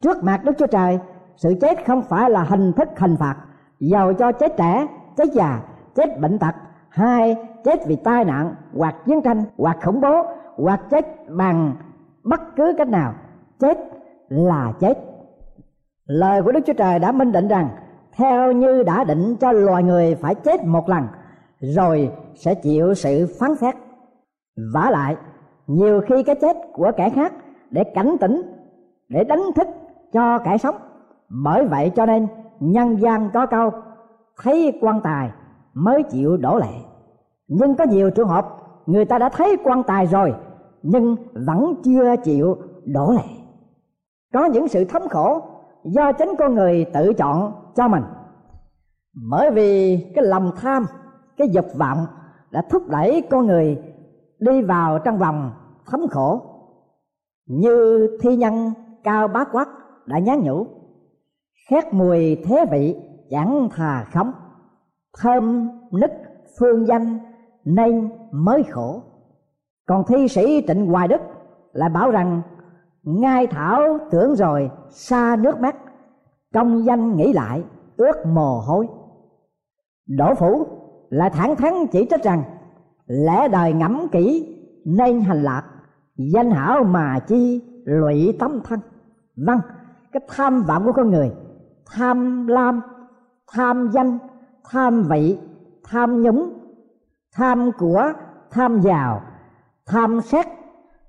trước 0.00 0.24
mặt 0.24 0.44
đức 0.44 0.52
chúa 0.58 0.66
trời, 0.66 0.98
sự 1.36 1.54
chết 1.60 1.86
không 1.86 2.02
phải 2.02 2.30
là 2.30 2.42
hình 2.42 2.72
thức 2.72 2.88
hình 2.96 3.16
phạt 3.16 3.36
giàu 3.80 4.12
cho 4.12 4.32
chết 4.32 4.56
trẻ, 4.56 4.86
chết 5.16 5.24
già 5.32 5.62
chết 5.96 6.20
bệnh 6.20 6.38
tật, 6.38 6.54
hai, 6.88 7.36
chết 7.64 7.86
vì 7.86 7.96
tai 7.96 8.24
nạn, 8.24 8.54
hoặc 8.74 8.94
chiến 9.06 9.20
tranh, 9.22 9.44
hoặc 9.58 9.78
khủng 9.82 10.00
bố, 10.00 10.22
hoặc 10.56 10.80
chết 10.90 11.06
bằng 11.28 11.76
bất 12.24 12.40
cứ 12.56 12.74
cách 12.78 12.88
nào. 12.88 13.14
Chết 13.60 13.78
là 14.28 14.72
chết. 14.80 14.94
Lời 16.06 16.42
của 16.42 16.52
đức 16.52 16.60
chúa 16.66 16.72
trời 16.72 16.98
đã 16.98 17.12
minh 17.12 17.32
định 17.32 17.48
rằng, 17.48 17.68
theo 18.16 18.52
như 18.52 18.82
đã 18.82 19.04
định 19.04 19.36
cho 19.40 19.52
loài 19.52 19.82
người 19.82 20.14
phải 20.14 20.34
chết 20.34 20.64
một 20.64 20.88
lần, 20.88 21.06
rồi 21.60 22.10
sẽ 22.34 22.54
chịu 22.54 22.94
sự 22.94 23.36
phán 23.40 23.54
xét. 23.54 23.74
Vả 24.74 24.90
lại, 24.90 25.16
nhiều 25.66 26.00
khi 26.08 26.22
cái 26.22 26.34
chết 26.40 26.56
của 26.72 26.92
kẻ 26.96 27.10
khác 27.10 27.32
để 27.70 27.84
cảnh 27.84 28.16
tỉnh, 28.20 28.42
để 29.08 29.24
đánh 29.24 29.42
thức 29.56 29.68
cho 30.12 30.38
kẻ 30.38 30.58
sống. 30.58 30.76
Bởi 31.44 31.64
vậy 31.64 31.92
cho 31.96 32.06
nên, 32.06 32.26
nhân 32.60 33.00
gian 33.00 33.30
có 33.34 33.46
câu, 33.46 33.70
thấy 34.42 34.78
quan 34.80 35.00
tài 35.04 35.30
mới 35.76 36.02
chịu 36.02 36.36
đổ 36.36 36.58
lệ. 36.58 36.74
Nhưng 37.48 37.74
có 37.74 37.84
nhiều 37.84 38.10
trường 38.10 38.28
hợp, 38.28 38.46
người 38.86 39.04
ta 39.04 39.18
đã 39.18 39.28
thấy 39.28 39.56
quan 39.64 39.82
tài 39.82 40.06
rồi, 40.06 40.34
nhưng 40.82 41.16
vẫn 41.46 41.74
chưa 41.84 42.16
chịu 42.24 42.56
đổ 42.84 43.12
lệ. 43.12 43.28
Có 44.32 44.44
những 44.44 44.68
sự 44.68 44.84
thống 44.84 45.08
khổ 45.08 45.40
do 45.84 46.12
chính 46.12 46.32
con 46.38 46.54
người 46.54 46.84
tự 46.94 47.12
chọn 47.12 47.52
cho 47.74 47.88
mình. 47.88 48.02
Bởi 49.30 49.50
vì 49.50 49.98
cái 50.14 50.24
lòng 50.24 50.50
tham, 50.56 50.86
cái 51.36 51.48
dục 51.48 51.66
vọng 51.78 52.06
đã 52.50 52.62
thúc 52.70 52.88
đẩy 52.88 53.22
con 53.30 53.46
người 53.46 53.82
đi 54.38 54.62
vào 54.62 54.98
trong 54.98 55.18
vòng 55.18 55.50
thống 55.86 56.08
khổ. 56.08 56.40
Như 57.46 58.08
thi 58.22 58.36
nhân 58.36 58.72
cao 59.04 59.28
bá 59.28 59.44
quát 59.52 59.68
đã 60.06 60.18
nhắn 60.18 60.40
nhủ, 60.44 60.66
khét 61.70 61.94
mùi 61.94 62.36
thế 62.36 62.64
vị 62.70 62.96
chẳng 63.30 63.68
thà 63.72 64.04
khống 64.12 64.32
thơm 65.20 65.70
nức 65.92 66.10
phương 66.58 66.86
danh 66.86 67.18
nên 67.64 68.10
mới 68.32 68.62
khổ. 68.62 69.02
Còn 69.86 70.04
thi 70.08 70.28
sĩ 70.28 70.64
trịnh 70.68 70.86
hoài 70.86 71.08
đức 71.08 71.20
lại 71.72 71.88
bảo 71.88 72.10
rằng, 72.10 72.42
ngai 73.02 73.46
thảo 73.46 73.98
tưởng 74.10 74.34
rồi, 74.34 74.70
xa 74.90 75.36
nước 75.40 75.60
mắt, 75.60 75.76
công 76.54 76.84
danh 76.84 77.16
nghĩ 77.16 77.32
lại 77.32 77.64
ướt 77.96 78.26
mồ 78.26 78.60
hôi. 78.60 78.88
Đỗ 80.08 80.34
phủ 80.34 80.66
lại 81.10 81.30
thẳng 81.30 81.56
thắn 81.56 81.72
chỉ 81.92 82.06
trích 82.10 82.22
rằng, 82.22 82.42
lẽ 83.06 83.48
đời 83.48 83.72
ngẫm 83.72 84.08
kỹ 84.12 84.56
nên 84.84 85.20
hành 85.20 85.42
lạc, 85.42 85.62
danh 86.16 86.50
hảo 86.50 86.84
mà 86.84 87.18
chi 87.18 87.62
lụy 87.84 88.36
tâm 88.38 88.60
thân. 88.64 88.80
Vâng 89.36 89.60
cái 90.12 90.20
tham 90.28 90.62
vọng 90.62 90.84
của 90.84 90.92
con 90.92 91.10
người, 91.10 91.32
tham 91.86 92.46
lam, 92.46 92.80
tham 93.52 93.90
danh 93.92 94.18
tham 94.70 95.02
vị, 95.02 95.38
tham 95.84 96.22
nhúng, 96.22 96.52
tham 97.34 97.70
của, 97.78 98.12
tham 98.50 98.80
giàu, 98.80 99.22
tham 99.86 100.20
sắc 100.20 100.48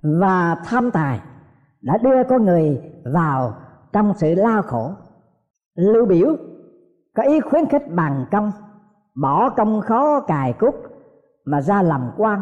và 0.02 0.56
tham 0.66 0.92
tài 0.92 1.20
đã 1.82 1.98
đưa 1.98 2.24
con 2.24 2.46
người 2.46 2.82
vào 3.14 3.54
trong 3.94 4.14
sự 4.16 4.36
lao 4.36 4.62
khổ. 4.62 4.92
Lưu 5.76 6.06
biểu 6.06 6.36
có 7.16 7.24
ý 7.24 7.40
khuyến 7.40 7.66
khích 7.66 7.84
bằng 7.96 8.26
công, 8.32 8.52
bỏ 9.16 9.50
công 9.50 9.82
khó 9.82 10.20
cài 10.20 10.54
cúc 10.54 10.76
mà 11.46 11.62
ra 11.62 11.82
làm 11.82 12.12
quan 12.18 12.42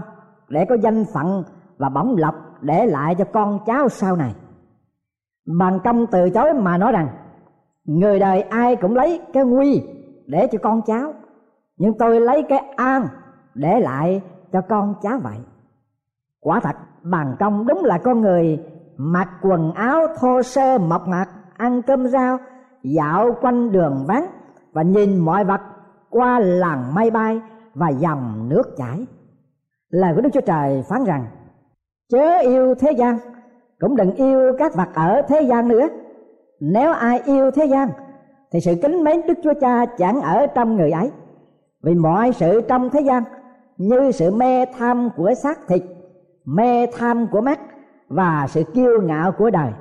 để 0.49 0.65
có 0.69 0.75
danh 0.75 1.05
phận 1.13 1.43
và 1.77 1.89
bổng 1.89 2.15
lộc 2.17 2.35
để 2.61 2.85
lại 2.85 3.15
cho 3.15 3.25
con 3.33 3.59
cháu 3.65 3.89
sau 3.89 4.15
này. 4.15 4.35
Bằng 5.59 5.79
công 5.83 6.07
từ 6.07 6.29
chối 6.29 6.53
mà 6.53 6.77
nói 6.77 6.91
rằng, 6.91 7.07
người 7.85 8.19
đời 8.19 8.41
ai 8.41 8.75
cũng 8.75 8.95
lấy 8.95 9.21
cái 9.33 9.45
nguy 9.45 9.83
để 10.27 10.47
cho 10.51 10.59
con 10.63 10.81
cháu. 10.85 11.13
Nhưng 11.77 11.97
tôi 11.97 12.19
lấy 12.19 12.43
cái 12.49 12.59
an 12.75 13.07
để 13.53 13.79
lại 13.79 14.21
cho 14.51 14.61
con 14.61 14.95
cháu 15.01 15.19
vậy. 15.23 15.37
Quả 16.41 16.59
thật, 16.59 16.75
bàn 17.03 17.35
công 17.39 17.67
đúng 17.67 17.83
là 17.83 17.97
con 17.97 18.21
người 18.21 18.59
mặc 18.97 19.29
quần 19.41 19.71
áo 19.71 20.07
thô 20.19 20.41
sơ 20.41 20.77
mộc 20.77 21.07
mạc, 21.07 21.29
ăn 21.57 21.81
cơm 21.81 22.07
rau, 22.07 22.37
dạo 22.83 23.35
quanh 23.41 23.71
đường 23.71 24.05
vắng 24.07 24.25
và 24.73 24.81
nhìn 24.81 25.17
mọi 25.19 25.43
vật 25.43 25.61
qua 26.09 26.39
làn 26.39 26.95
mây 26.95 27.11
bay 27.11 27.41
và 27.73 27.89
dòng 27.89 28.49
nước 28.49 28.63
chảy. 28.77 29.07
Lời 29.89 30.15
của 30.15 30.21
đức 30.21 30.29
chúa 30.33 30.41
trời 30.41 30.83
phán 30.89 31.03
rằng, 31.03 31.25
chớ 32.09 32.37
yêu 32.41 32.75
thế 32.75 32.91
gian, 32.91 33.17
cũng 33.79 33.95
đừng 33.95 34.11
yêu 34.11 34.39
các 34.57 34.75
vật 34.75 34.89
ở 34.93 35.21
thế 35.27 35.41
gian 35.41 35.67
nữa. 35.67 35.87
Nếu 36.59 36.93
ai 36.93 37.21
yêu 37.25 37.51
thế 37.51 37.65
gian 37.65 37.89
thì 38.51 38.59
sự 38.59 38.75
kính 38.81 39.03
mến 39.03 39.21
đức 39.27 39.33
chúa 39.43 39.53
cha 39.61 39.85
chẳng 39.85 40.21
ở 40.21 40.47
trong 40.47 40.75
người 40.75 40.91
ấy. 40.91 41.11
Vì 41.83 41.95
mọi 41.95 42.33
sự 42.33 42.61
trong 42.61 42.89
thế 42.89 43.01
gian, 43.01 43.23
như 43.77 44.11
sự 44.11 44.31
mê 44.31 44.65
tham 44.65 45.09
của 45.17 45.33
xác 45.33 45.67
thịt, 45.67 45.83
mê 46.45 46.85
tham 46.97 47.27
của 47.31 47.41
mắt, 47.41 47.59
và 48.07 48.47
sự 48.49 48.63
kiêu 48.63 49.01
ngạo 49.01 49.31
của 49.31 49.49
đời, 49.49 49.71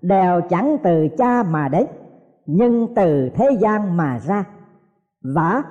đều 0.00 0.40
chẳng 0.40 0.76
từ 0.82 1.08
cha 1.18 1.42
mà 1.42 1.68
đến, 1.68 1.86
nhưng 2.46 2.94
từ 2.94 3.30
thế 3.34 3.56
gian 3.60 3.96
mà 3.96 4.18
ra. 4.26 4.44
Và 5.34 5.62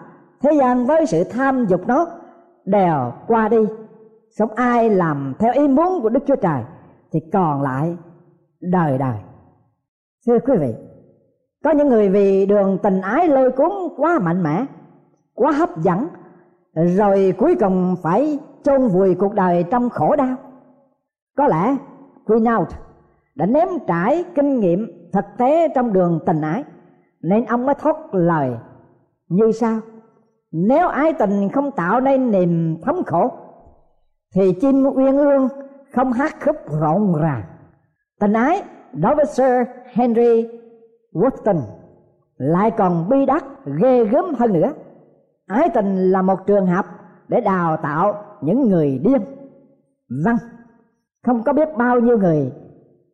thế 0.42 0.52
gian 0.60 0.86
với 0.86 1.06
sự 1.06 1.24
tham 1.24 1.66
dục 1.66 1.82
nó 1.88 2.08
đều 2.66 3.12
qua 3.28 3.50
đi. 3.50 3.58
Sống 4.38 4.50
ai 4.56 4.90
làm 4.90 5.34
theo 5.40 5.54
ý 5.54 5.68
muốn 5.68 6.02
của 6.02 6.10
đức 6.10 6.24
chúa 6.28 6.36
trời 6.36 6.64
thì 7.12 7.20
còn 7.34 7.62
lại 7.62 7.98
đời 8.62 8.98
đời. 8.98 9.18
Thưa 10.28 10.40
quý 10.40 10.54
vị 10.60 10.74
có 11.64 11.72
những 11.72 11.88
người 11.90 12.10
vì 12.10 12.46
đường 12.46 12.78
tình 12.84 13.02
ái 13.02 13.28
lôi 13.28 13.52
cuốn 13.52 13.72
quá 13.98 14.20
mạnh 14.20 14.44
mẽ, 14.44 14.66
quá 15.34 15.52
hấp 15.52 15.78
dẫn, 15.78 16.08
rồi 16.74 17.34
cuối 17.38 17.56
cùng 17.60 17.96
phải 18.04 18.40
chôn 18.64 18.88
vùi 18.88 19.16
cuộc 19.16 19.34
đời 19.34 19.64
trong 19.72 19.90
khổ 19.90 20.16
đau. 20.16 20.36
Có 21.38 21.48
lẽ 21.48 21.76
Quinault 22.26 22.70
đã 23.36 23.46
ném 23.46 23.68
trải 23.88 24.26
kinh 24.36 24.60
nghiệm 24.60 25.10
thực 25.14 25.26
tế 25.38 25.68
trong 25.76 25.94
đường 25.94 26.20
tình 26.26 26.42
ái, 26.42 26.64
nên 27.22 27.46
ông 27.46 27.66
mới 27.66 27.76
thốt 27.76 27.96
lời. 28.12 28.52
Như 29.30 29.52
sau, 29.52 29.80
nếu 30.52 30.88
ái 30.88 31.14
tình 31.14 31.50
không 31.50 31.72
tạo 31.72 32.00
nên 32.00 32.32
niềm 32.32 32.82
thống 32.82 33.04
khổ, 33.04 33.32
thì 34.36 34.54
chim 34.62 34.84
uyên 34.96 35.18
ương 35.18 35.48
không 35.94 36.12
hát 36.12 36.36
khúc 36.46 36.56
rộn 36.82 37.16
ràng. 37.22 37.44
Tình 38.20 38.34
ái 38.34 38.64
đối 38.94 39.16
với 39.16 39.26
Sir 39.26 39.54
Henry 39.94 40.48
Wotton 41.14 41.62
lại 42.38 42.72
còn 42.72 43.10
bi 43.10 43.26
đát 43.26 43.44
ghê 43.66 44.06
gớm 44.06 44.26
hơn 44.40 44.54
nữa. 44.54 44.74
Ái 45.48 45.70
tình 45.74 46.12
là 46.12 46.22
một 46.22 46.48
trường 46.48 46.68
học 46.68 46.86
để 47.28 47.42
đào 47.42 47.78
tạo 47.78 48.24
những 48.42 48.70
người 48.70 49.00
điên. 49.04 49.22
Vâng 50.26 50.38
không 51.26 51.44
có 51.44 51.54
biết 51.54 51.70
bao 51.78 52.00
nhiêu 52.00 52.18
người 52.18 52.52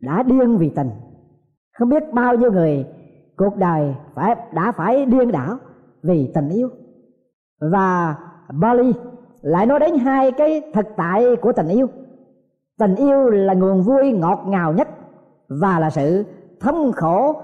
đã 0.01 0.23
điên 0.23 0.58
vì 0.58 0.69
tình. 0.69 0.89
Không 1.79 1.89
biết 1.89 2.03
bao 2.13 2.36
nhiêu 2.36 2.51
người 2.51 2.86
cuộc 3.38 3.58
đời 3.58 3.95
phải, 4.13 4.36
đã 4.53 4.71
phải 4.71 5.05
điên 5.05 5.31
đảo 5.31 5.58
vì 6.03 6.31
tình 6.34 6.49
yêu. 6.49 6.69
Và 7.71 8.15
Bali 8.53 8.93
lại 9.41 9.65
nói 9.65 9.79
đến 9.79 9.97
hai 9.97 10.31
cái 10.31 10.62
thực 10.73 10.86
tại 10.97 11.36
của 11.41 11.51
tình 11.51 11.67
yêu. 11.67 11.88
Tình 12.79 12.95
yêu 12.95 13.29
là 13.29 13.53
nguồn 13.53 13.81
vui 13.81 14.12
ngọt 14.12 14.43
ngào 14.47 14.73
nhất 14.73 14.88
và 15.49 15.79
là 15.79 15.89
sự 15.89 16.25
thống 16.60 16.91
khổ 16.91 17.41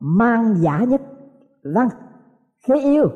mang 0.00 0.54
giả 0.54 0.84
nhất. 0.84 1.00
Vâng 1.74 1.88
khi 2.66 2.80
yêu, 2.80 3.08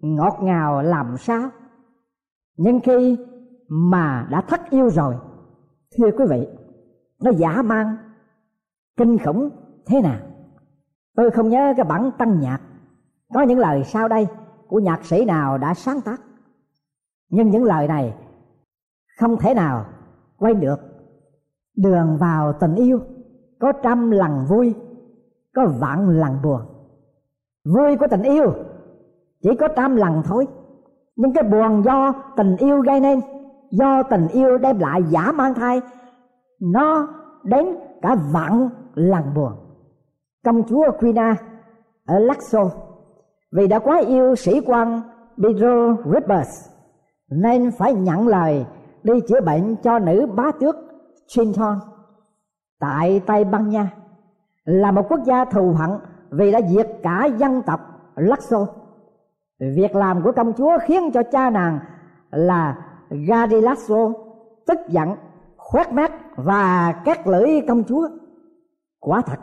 ngọt 0.00 0.38
ngào 0.42 0.82
làm 0.82 1.16
sao? 1.18 1.50
Nhưng 2.56 2.80
khi 2.80 3.16
mà 3.68 4.28
đã 4.30 4.40
thất 4.40 4.70
yêu 4.70 4.90
rồi, 4.90 5.14
thưa 5.96 6.10
quý 6.18 6.24
vị, 6.30 6.46
nó 7.22 7.30
giả 7.30 7.62
mang, 7.62 7.96
kinh 8.96 9.18
khủng 9.18 9.50
thế 9.86 10.00
nào? 10.00 10.20
Tôi 11.16 11.30
không 11.30 11.48
nhớ 11.48 11.74
cái 11.76 11.84
bản 11.84 12.10
tăng 12.18 12.40
nhạc. 12.40 12.60
Có 13.34 13.42
những 13.42 13.58
lời 13.58 13.84
sau 13.84 14.08
đây 14.08 14.26
của 14.68 14.80
nhạc 14.80 15.04
sĩ 15.04 15.24
nào 15.24 15.58
đã 15.58 15.74
sáng 15.74 16.00
tác. 16.00 16.20
Nhưng 17.30 17.50
những 17.50 17.64
lời 17.64 17.88
này 17.88 18.14
không 19.20 19.36
thể 19.36 19.54
nào 19.54 19.84
quay 20.36 20.54
được. 20.54 20.76
Đường 21.76 22.16
vào 22.20 22.52
tình 22.52 22.74
yêu 22.74 23.00
có 23.58 23.72
trăm 23.72 24.10
lần 24.10 24.46
vui 24.48 24.74
có 25.58 25.66
vạn 25.80 26.08
lần 26.08 26.42
buồn 26.42 26.60
vui 27.74 27.96
của 27.96 28.06
tình 28.10 28.22
yêu, 28.22 28.52
chỉ 29.42 29.50
có 29.60 29.68
trăm 29.68 29.96
lần 29.96 30.22
thôi. 30.24 30.46
Nhưng 31.16 31.32
cái 31.32 31.44
buồn 31.44 31.82
do 31.84 32.12
tình 32.36 32.56
yêu 32.56 32.80
gây 32.80 33.00
nên, 33.00 33.20
do 33.70 34.02
tình 34.02 34.28
yêu 34.28 34.58
đem 34.58 34.78
lại 34.78 35.02
giả 35.08 35.32
mang 35.32 35.54
thai, 35.54 35.80
nó 36.60 37.08
đến 37.44 37.66
cả 38.02 38.16
vạn 38.32 38.68
lần 38.94 39.22
buồn 39.34 39.52
công 40.44 40.62
chúa 40.68 40.90
Quina 41.00 41.36
ở 42.06 42.18
Laxo, 42.18 42.70
vì 43.52 43.66
đã 43.66 43.78
quá 43.78 44.00
yêu 44.06 44.34
sĩ 44.34 44.60
quan 44.66 45.00
Pedro 45.42 45.96
Ribas, 46.04 46.48
nên 47.30 47.70
phải 47.78 47.94
nhận 47.94 48.28
lời 48.28 48.66
đi 49.02 49.12
chữa 49.28 49.40
bệnh 49.40 49.76
cho 49.76 49.98
nữ 49.98 50.26
bá 50.36 50.44
tước 50.60 50.76
Chinton 51.26 51.78
tại 52.80 53.20
Tây 53.26 53.44
Ban 53.44 53.68
Nha 53.68 53.90
là 54.68 54.90
một 54.90 55.06
quốc 55.08 55.20
gia 55.24 55.44
thù 55.44 55.72
hận 55.72 55.90
vì 56.30 56.52
đã 56.52 56.60
diệt 56.68 56.88
cả 57.02 57.28
dân 57.38 57.62
tộc 57.62 57.80
Laxo. 58.16 58.66
Việc 59.58 59.94
làm 59.94 60.22
của 60.22 60.32
công 60.32 60.52
chúa 60.52 60.78
khiến 60.82 61.10
cho 61.14 61.22
cha 61.22 61.50
nàng 61.50 61.78
là 62.30 62.78
Gardilaso 63.10 64.12
tức 64.66 64.78
giận, 64.88 65.08
khoét 65.56 65.92
mát 65.92 66.12
và 66.36 66.92
các 67.04 67.26
lưỡi 67.26 67.60
công 67.68 67.84
chúa. 67.84 68.08
Quả 69.00 69.20
thật, 69.20 69.38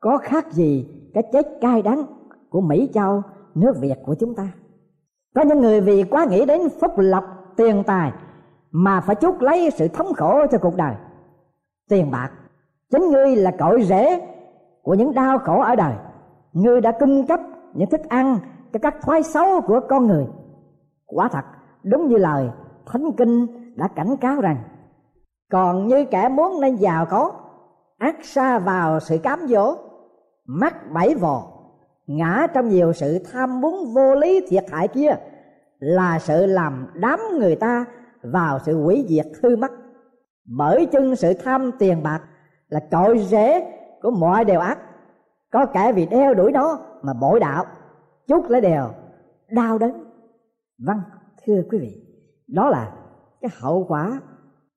có 0.00 0.18
khác 0.18 0.52
gì 0.52 0.88
cái 1.14 1.24
chết 1.32 1.46
cay 1.60 1.82
đắng 1.82 2.06
của 2.48 2.60
Mỹ 2.60 2.90
Châu, 2.94 3.22
nước 3.54 3.72
Việt 3.80 3.96
của 4.06 4.14
chúng 4.20 4.34
ta. 4.34 4.48
Có 5.34 5.42
những 5.42 5.60
người 5.60 5.80
vì 5.80 6.02
quá 6.02 6.24
nghĩ 6.24 6.46
đến 6.46 6.60
phúc 6.80 6.92
lộc, 6.96 7.24
tiền 7.56 7.82
tài 7.86 8.12
mà 8.70 9.00
phải 9.00 9.16
chuốc 9.20 9.42
lấy 9.42 9.70
sự 9.70 9.88
thống 9.88 10.12
khổ 10.14 10.46
cho 10.50 10.58
cuộc 10.58 10.76
đời. 10.76 10.94
Tiền 11.88 12.10
bạc, 12.10 12.30
chính 12.90 13.10
ngươi 13.10 13.36
là 13.36 13.50
cội 13.58 13.82
rễ 13.82 14.20
của 14.82 14.94
những 14.94 15.14
đau 15.14 15.38
khổ 15.38 15.60
ở 15.60 15.76
đời. 15.76 15.94
Ngươi 16.52 16.80
đã 16.80 16.92
cung 17.00 17.26
cấp 17.26 17.40
những 17.74 17.90
thức 17.90 18.00
ăn 18.08 18.38
cho 18.72 18.78
các 18.82 18.94
thói 19.02 19.22
xấu 19.22 19.60
của 19.60 19.80
con 19.88 20.06
người. 20.06 20.26
Quả 21.06 21.28
thật, 21.28 21.44
đúng 21.82 22.08
như 22.08 22.16
lời 22.16 22.50
Thánh 22.86 23.12
Kinh 23.16 23.46
đã 23.76 23.88
cảnh 23.88 24.16
cáo 24.16 24.40
rằng, 24.40 24.56
còn 25.50 25.86
như 25.86 26.04
kẻ 26.04 26.28
muốn 26.28 26.60
nên 26.60 26.76
giàu 26.76 27.06
có, 27.06 27.32
ác 27.98 28.24
xa 28.24 28.58
vào 28.58 29.00
sự 29.00 29.18
cám 29.18 29.46
dỗ, 29.48 29.76
mắc 30.46 30.74
bẫy 30.92 31.14
vò, 31.14 31.42
ngã 32.06 32.46
trong 32.54 32.68
nhiều 32.68 32.92
sự 32.92 33.18
tham 33.32 33.60
muốn 33.60 33.94
vô 33.94 34.14
lý 34.14 34.46
thiệt 34.48 34.64
hại 34.70 34.88
kia 34.88 35.16
là 35.78 36.18
sự 36.18 36.46
làm 36.46 36.86
đám 36.94 37.20
người 37.38 37.56
ta 37.56 37.84
vào 38.22 38.58
sự 38.58 38.82
hủy 38.82 39.06
diệt 39.08 39.26
hư 39.42 39.56
mất 39.56 39.72
bởi 40.44 40.86
chân 40.86 41.16
sự 41.16 41.34
tham 41.44 41.70
tiền 41.78 42.02
bạc 42.02 42.20
là 42.68 42.80
cội 42.90 43.18
rễ 43.18 43.79
của 44.02 44.10
mọi 44.10 44.44
điều 44.44 44.60
ác. 44.60 44.78
Có 45.52 45.66
kẻ 45.66 45.92
vì 45.92 46.06
đeo 46.06 46.34
đuổi 46.34 46.52
nó 46.52 46.78
mà 47.02 47.12
bội 47.12 47.40
đạo. 47.40 47.64
Chút 48.26 48.44
lấy 48.48 48.60
đều, 48.60 48.88
đau 49.50 49.78
đớn. 49.78 50.04
Vâng 50.86 51.00
thưa 51.46 51.62
quý 51.70 51.78
vị, 51.78 52.06
đó 52.48 52.68
là 52.68 52.92
cái 53.40 53.50
hậu 53.60 53.84
quả 53.88 54.20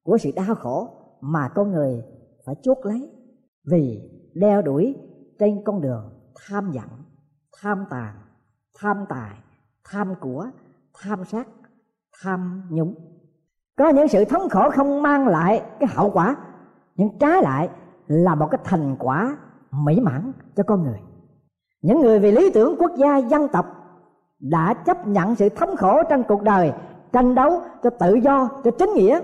của 0.04 0.18
sự 0.18 0.30
đau 0.36 0.56
khổ 0.56 0.88
mà 1.22 1.50
con 1.56 1.72
người 1.72 2.04
phải 2.46 2.56
chuốc 2.64 2.86
lấy 2.86 3.10
vì 3.72 4.12
đeo 4.36 4.62
đuổi 4.62 4.96
trên 5.40 5.64
con 5.66 5.82
đường 5.82 6.14
tham 6.48 6.72
dặn 6.72 6.88
tham 7.62 7.86
tàn, 7.90 8.16
tham 8.80 9.06
tài, 9.10 9.38
tham 9.84 10.14
của, 10.20 10.48
tham 10.94 11.26
sát, 11.26 11.48
tham 12.24 12.64
nhũng. 12.70 12.96
Có 13.78 13.90
những 13.90 14.08
sự 14.08 14.26
thống 14.26 14.50
khổ 14.50 14.70
không 14.70 15.02
mang 15.02 15.28
lại 15.28 15.64
cái 15.80 15.90
hậu 15.94 16.12
quả, 16.12 16.36
nhưng 16.96 17.18
trái 17.20 17.42
lại 17.42 17.70
là 18.08 18.36
một 18.36 18.48
cái 18.52 18.60
thành 18.64 18.96
quả 19.00 19.38
mỹ 19.72 20.00
mãn 20.00 20.32
cho 20.56 20.64
con 20.64 20.84
người. 20.84 21.00
Những 21.82 22.02
người 22.02 22.20
vì 22.20 22.32
lý 22.32 22.52
tưởng 22.52 22.76
quốc 22.80 22.92
gia 22.98 23.18
dân 23.18 23.48
tộc 23.48 23.66
đã 24.40 24.74
chấp 24.74 25.08
nhận 25.08 25.36
sự 25.36 25.50
thống 25.50 25.76
khổ 25.76 26.04
trong 26.10 26.24
cuộc 26.24 26.42
đời, 26.42 26.72
tranh 27.12 27.36
đấu 27.36 27.62
cho 27.84 27.90
tự 27.90 28.14
do, 28.14 28.50
cho 28.64 28.72
chính 28.72 28.94
nghĩa, 28.94 29.20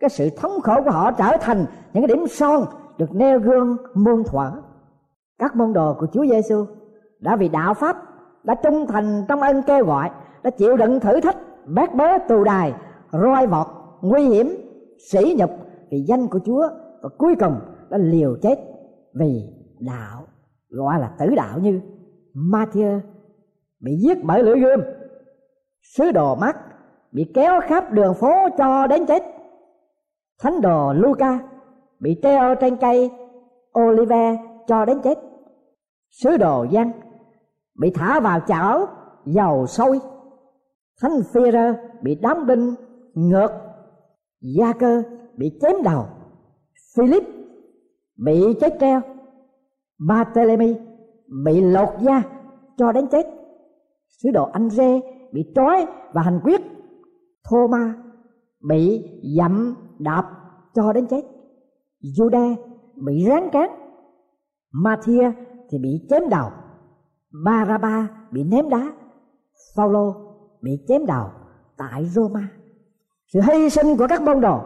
cái 0.00 0.10
sự 0.10 0.30
thống 0.36 0.60
khổ 0.62 0.74
của 0.84 0.90
họ 0.90 1.10
trở 1.10 1.36
thành 1.40 1.64
những 1.92 2.06
cái 2.06 2.16
điểm 2.16 2.26
son 2.26 2.64
được 2.98 3.14
nêu 3.14 3.38
gương, 3.38 3.76
muôn 3.94 4.24
thuở. 4.24 4.50
Các 5.38 5.56
môn 5.56 5.72
đồ 5.72 5.94
của 5.94 6.06
Chúa 6.12 6.26
Giêsu 6.26 6.66
đã 7.20 7.36
vì 7.36 7.48
đạo 7.48 7.74
pháp, 7.74 7.96
đã 8.44 8.54
trung 8.54 8.86
thành 8.86 9.24
trong 9.28 9.40
ơn 9.40 9.62
kêu 9.62 9.84
gọi, 9.84 10.10
đã 10.42 10.50
chịu 10.50 10.76
đựng 10.76 11.00
thử 11.00 11.20
thách 11.20 11.36
bát 11.66 11.94
bớ 11.94 12.18
tù 12.28 12.44
đài, 12.44 12.74
roi 13.12 13.46
vọt, 13.46 13.66
nguy 14.00 14.22
hiểm, 14.22 14.56
sỉ 15.10 15.34
nhục 15.38 15.50
vì 15.90 16.00
danh 16.00 16.28
của 16.28 16.38
Chúa. 16.44 16.68
Và 17.02 17.08
cuối 17.18 17.34
cùng 17.40 17.56
đã 17.90 17.98
liều 17.98 18.36
chết 18.42 18.58
vì 19.14 19.48
đạo, 19.80 20.26
gọi 20.68 21.00
là 21.00 21.10
tử 21.18 21.26
đạo 21.36 21.58
như 21.58 21.80
Matthew 22.34 23.00
bị 23.80 23.96
giết 23.96 24.24
bởi 24.24 24.42
lưỡi 24.42 24.60
gươm. 24.60 24.80
Sứ 25.82 26.12
đồ 26.12 26.34
mắt 26.34 26.56
bị 27.12 27.30
kéo 27.34 27.60
khắp 27.60 27.92
đường 27.92 28.14
phố 28.14 28.32
cho 28.58 28.86
đến 28.86 29.06
chết. 29.06 29.22
Thánh 30.40 30.60
đồ 30.60 30.92
Luca 30.92 31.38
bị 32.00 32.16
treo 32.22 32.54
trên 32.54 32.76
cây 32.76 33.10
Olive 33.80 34.36
cho 34.66 34.84
đến 34.84 35.00
chết. 35.04 35.18
Sứ 36.10 36.36
đồ 36.36 36.66
Giăng 36.70 36.92
bị 37.78 37.90
thả 37.90 38.20
vào 38.20 38.40
chảo 38.46 38.86
dầu 39.26 39.66
sôi. 39.66 40.00
Thánh 41.00 41.22
phi 41.32 41.40
bị 42.02 42.14
đóng 42.14 42.46
đinh 42.46 42.74
ngược. 43.14 43.48
Gia 44.40 44.72
cơ 44.72 45.02
bị 45.36 45.58
chém 45.62 45.82
đầu. 45.84 46.06
Philip 46.96 47.39
bị 48.24 48.54
chết 48.60 48.76
treo 48.80 49.00
barthélemy 49.98 50.76
bị 51.44 51.60
lột 51.60 51.88
da, 52.00 52.22
cho 52.76 52.92
đến 52.92 53.06
chết. 53.10 53.26
Sứ 54.08 54.30
đồ 54.30 54.50
anh 54.52 54.70
rê 54.70 55.00
bị 55.32 55.52
trói 55.54 55.86
và 56.12 56.22
hành 56.22 56.40
quyết. 56.44 56.60
Thomas 57.50 57.96
bị 58.68 59.04
dậm 59.38 59.74
đạp, 59.98 60.24
cho 60.74 60.92
đến 60.92 61.06
chết. 61.06 61.22
Judah 62.02 62.56
bị 62.96 63.24
ráng 63.24 63.50
cán. 63.52 63.70
Mathia 64.72 65.32
thì 65.70 65.78
bị 65.78 66.06
chém 66.10 66.22
đầu. 66.28 66.50
Baraba 67.44 68.08
bị 68.30 68.44
ném 68.44 68.68
đá. 68.68 68.92
Phaolô 69.76 70.14
bị 70.62 70.70
chém 70.88 71.06
đầu 71.06 71.26
tại 71.76 72.04
Roma. 72.04 72.48
Sự 73.26 73.40
hy 73.40 73.70
sinh 73.70 73.96
của 73.96 74.06
các 74.08 74.22
môn 74.22 74.40
đồ 74.40 74.60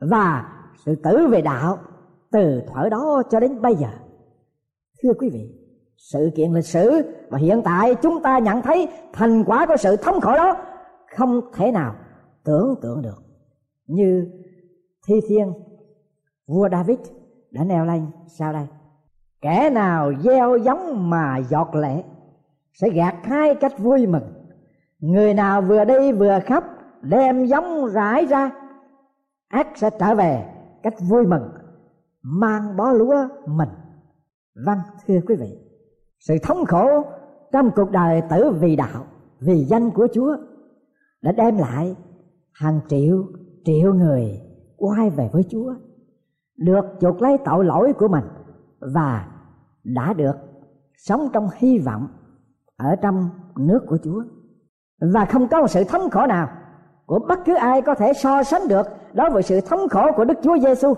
và 0.00 0.52
sự 0.84 0.94
tử 0.94 1.26
về 1.30 1.42
đạo 1.42 1.78
từ 2.36 2.62
thuở 2.66 2.88
đó 2.88 3.22
cho 3.30 3.40
đến 3.40 3.62
bây 3.62 3.74
giờ. 3.74 3.88
Thưa 5.02 5.12
quý 5.18 5.30
vị, 5.32 5.54
sự 5.96 6.30
kiện 6.36 6.52
lịch 6.52 6.64
sử 6.64 7.02
và 7.30 7.38
hiện 7.38 7.62
tại 7.64 7.94
chúng 7.94 8.22
ta 8.22 8.38
nhận 8.38 8.62
thấy 8.62 8.88
thành 9.12 9.44
quả 9.44 9.66
của 9.66 9.76
sự 9.76 9.96
thống 9.96 10.20
khổ 10.20 10.32
đó 10.36 10.56
không 11.16 11.40
thể 11.54 11.72
nào 11.72 11.94
tưởng 12.44 12.74
tượng 12.82 13.02
được. 13.02 13.22
Như 13.86 14.30
thi 15.08 15.14
thiên, 15.28 15.52
vua 16.46 16.68
david 16.68 16.98
đã 17.50 17.64
nêu 17.64 17.84
lên 17.84 18.06
sau 18.26 18.52
đây. 18.52 18.66
Kẻ 19.40 19.70
nào 19.70 20.12
gieo 20.20 20.56
giống 20.56 21.10
mà 21.10 21.38
giọt 21.38 21.74
lệ 21.74 22.02
sẽ 22.72 22.90
gạt 22.90 23.16
hai 23.22 23.54
cách 23.54 23.78
vui 23.78 24.06
mừng. 24.06 24.32
Người 25.00 25.34
nào 25.34 25.62
vừa 25.62 25.84
đi 25.84 26.12
vừa 26.12 26.38
khóc, 26.46 26.64
đem 27.02 27.46
giống 27.46 27.86
rải 27.86 28.26
ra, 28.26 28.50
ác 29.48 29.68
sẽ 29.76 29.90
trở 30.00 30.14
về 30.14 30.44
cách 30.82 30.94
vui 31.08 31.26
mừng 31.26 31.50
mang 32.28 32.76
bó 32.76 32.92
lúa 32.92 33.28
mình. 33.46 33.68
Vâng 34.66 34.78
thưa 35.06 35.18
quý 35.26 35.34
vị, 35.34 35.58
sự 36.18 36.34
thống 36.42 36.64
khổ 36.64 37.02
trong 37.52 37.70
cuộc 37.76 37.90
đời 37.90 38.22
tử 38.30 38.50
vì 38.60 38.76
đạo, 38.76 39.06
vì 39.40 39.64
danh 39.64 39.90
của 39.90 40.08
chúa 40.14 40.36
đã 41.22 41.32
đem 41.32 41.58
lại 41.58 41.96
hàng 42.52 42.80
triệu 42.88 43.24
triệu 43.64 43.94
người 43.94 44.40
quay 44.76 45.10
về 45.10 45.30
với 45.32 45.42
chúa, 45.50 45.74
được 46.56 46.84
chuộc 47.00 47.22
lấy 47.22 47.38
tội 47.44 47.64
lỗi 47.64 47.92
của 47.92 48.08
mình 48.08 48.24
và 48.94 49.28
đã 49.84 50.12
được 50.12 50.36
sống 50.96 51.28
trong 51.32 51.48
hy 51.56 51.78
vọng 51.78 52.08
ở 52.76 52.96
trong 53.02 53.28
nước 53.56 53.80
của 53.88 53.98
chúa. 54.04 54.22
Và 55.00 55.24
không 55.24 55.48
có 55.48 55.60
một 55.60 55.70
sự 55.70 55.84
thống 55.84 56.10
khổ 56.10 56.26
nào 56.26 56.48
của 57.06 57.18
bất 57.28 57.38
cứ 57.44 57.54
ai 57.54 57.82
có 57.82 57.94
thể 57.94 58.12
so 58.12 58.42
sánh 58.42 58.68
được 58.68 58.86
đối 59.12 59.30
với 59.30 59.42
sự 59.42 59.60
thống 59.60 59.88
khổ 59.88 60.10
của 60.16 60.24
Đức 60.24 60.38
Chúa 60.42 60.58
Giêsu 60.58 60.94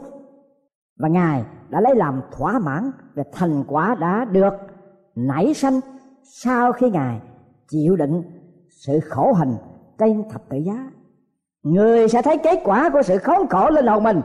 và 0.98 1.08
Ngài 1.08 1.44
đã 1.68 1.80
lấy 1.80 1.94
làm 1.94 2.20
thỏa 2.32 2.58
mãn 2.58 2.90
về 3.14 3.22
thành 3.32 3.64
quả 3.68 3.96
đã 4.00 4.24
được 4.24 4.54
nảy 5.14 5.54
sanh 5.54 5.80
sau 6.22 6.72
khi 6.72 6.90
Ngài 6.90 7.20
chịu 7.68 7.96
đựng 7.96 8.22
sự 8.70 9.00
khổ 9.00 9.32
hình 9.32 9.54
trên 9.98 10.28
thập 10.30 10.48
tự 10.48 10.56
giá. 10.56 10.90
Người 11.62 12.08
sẽ 12.08 12.22
thấy 12.22 12.38
kết 12.38 12.60
quả 12.64 12.90
của 12.92 13.02
sự 13.02 13.18
khốn 13.18 13.48
khổ 13.48 13.70
lên 13.70 13.86
đầu 13.86 14.00
mình 14.00 14.20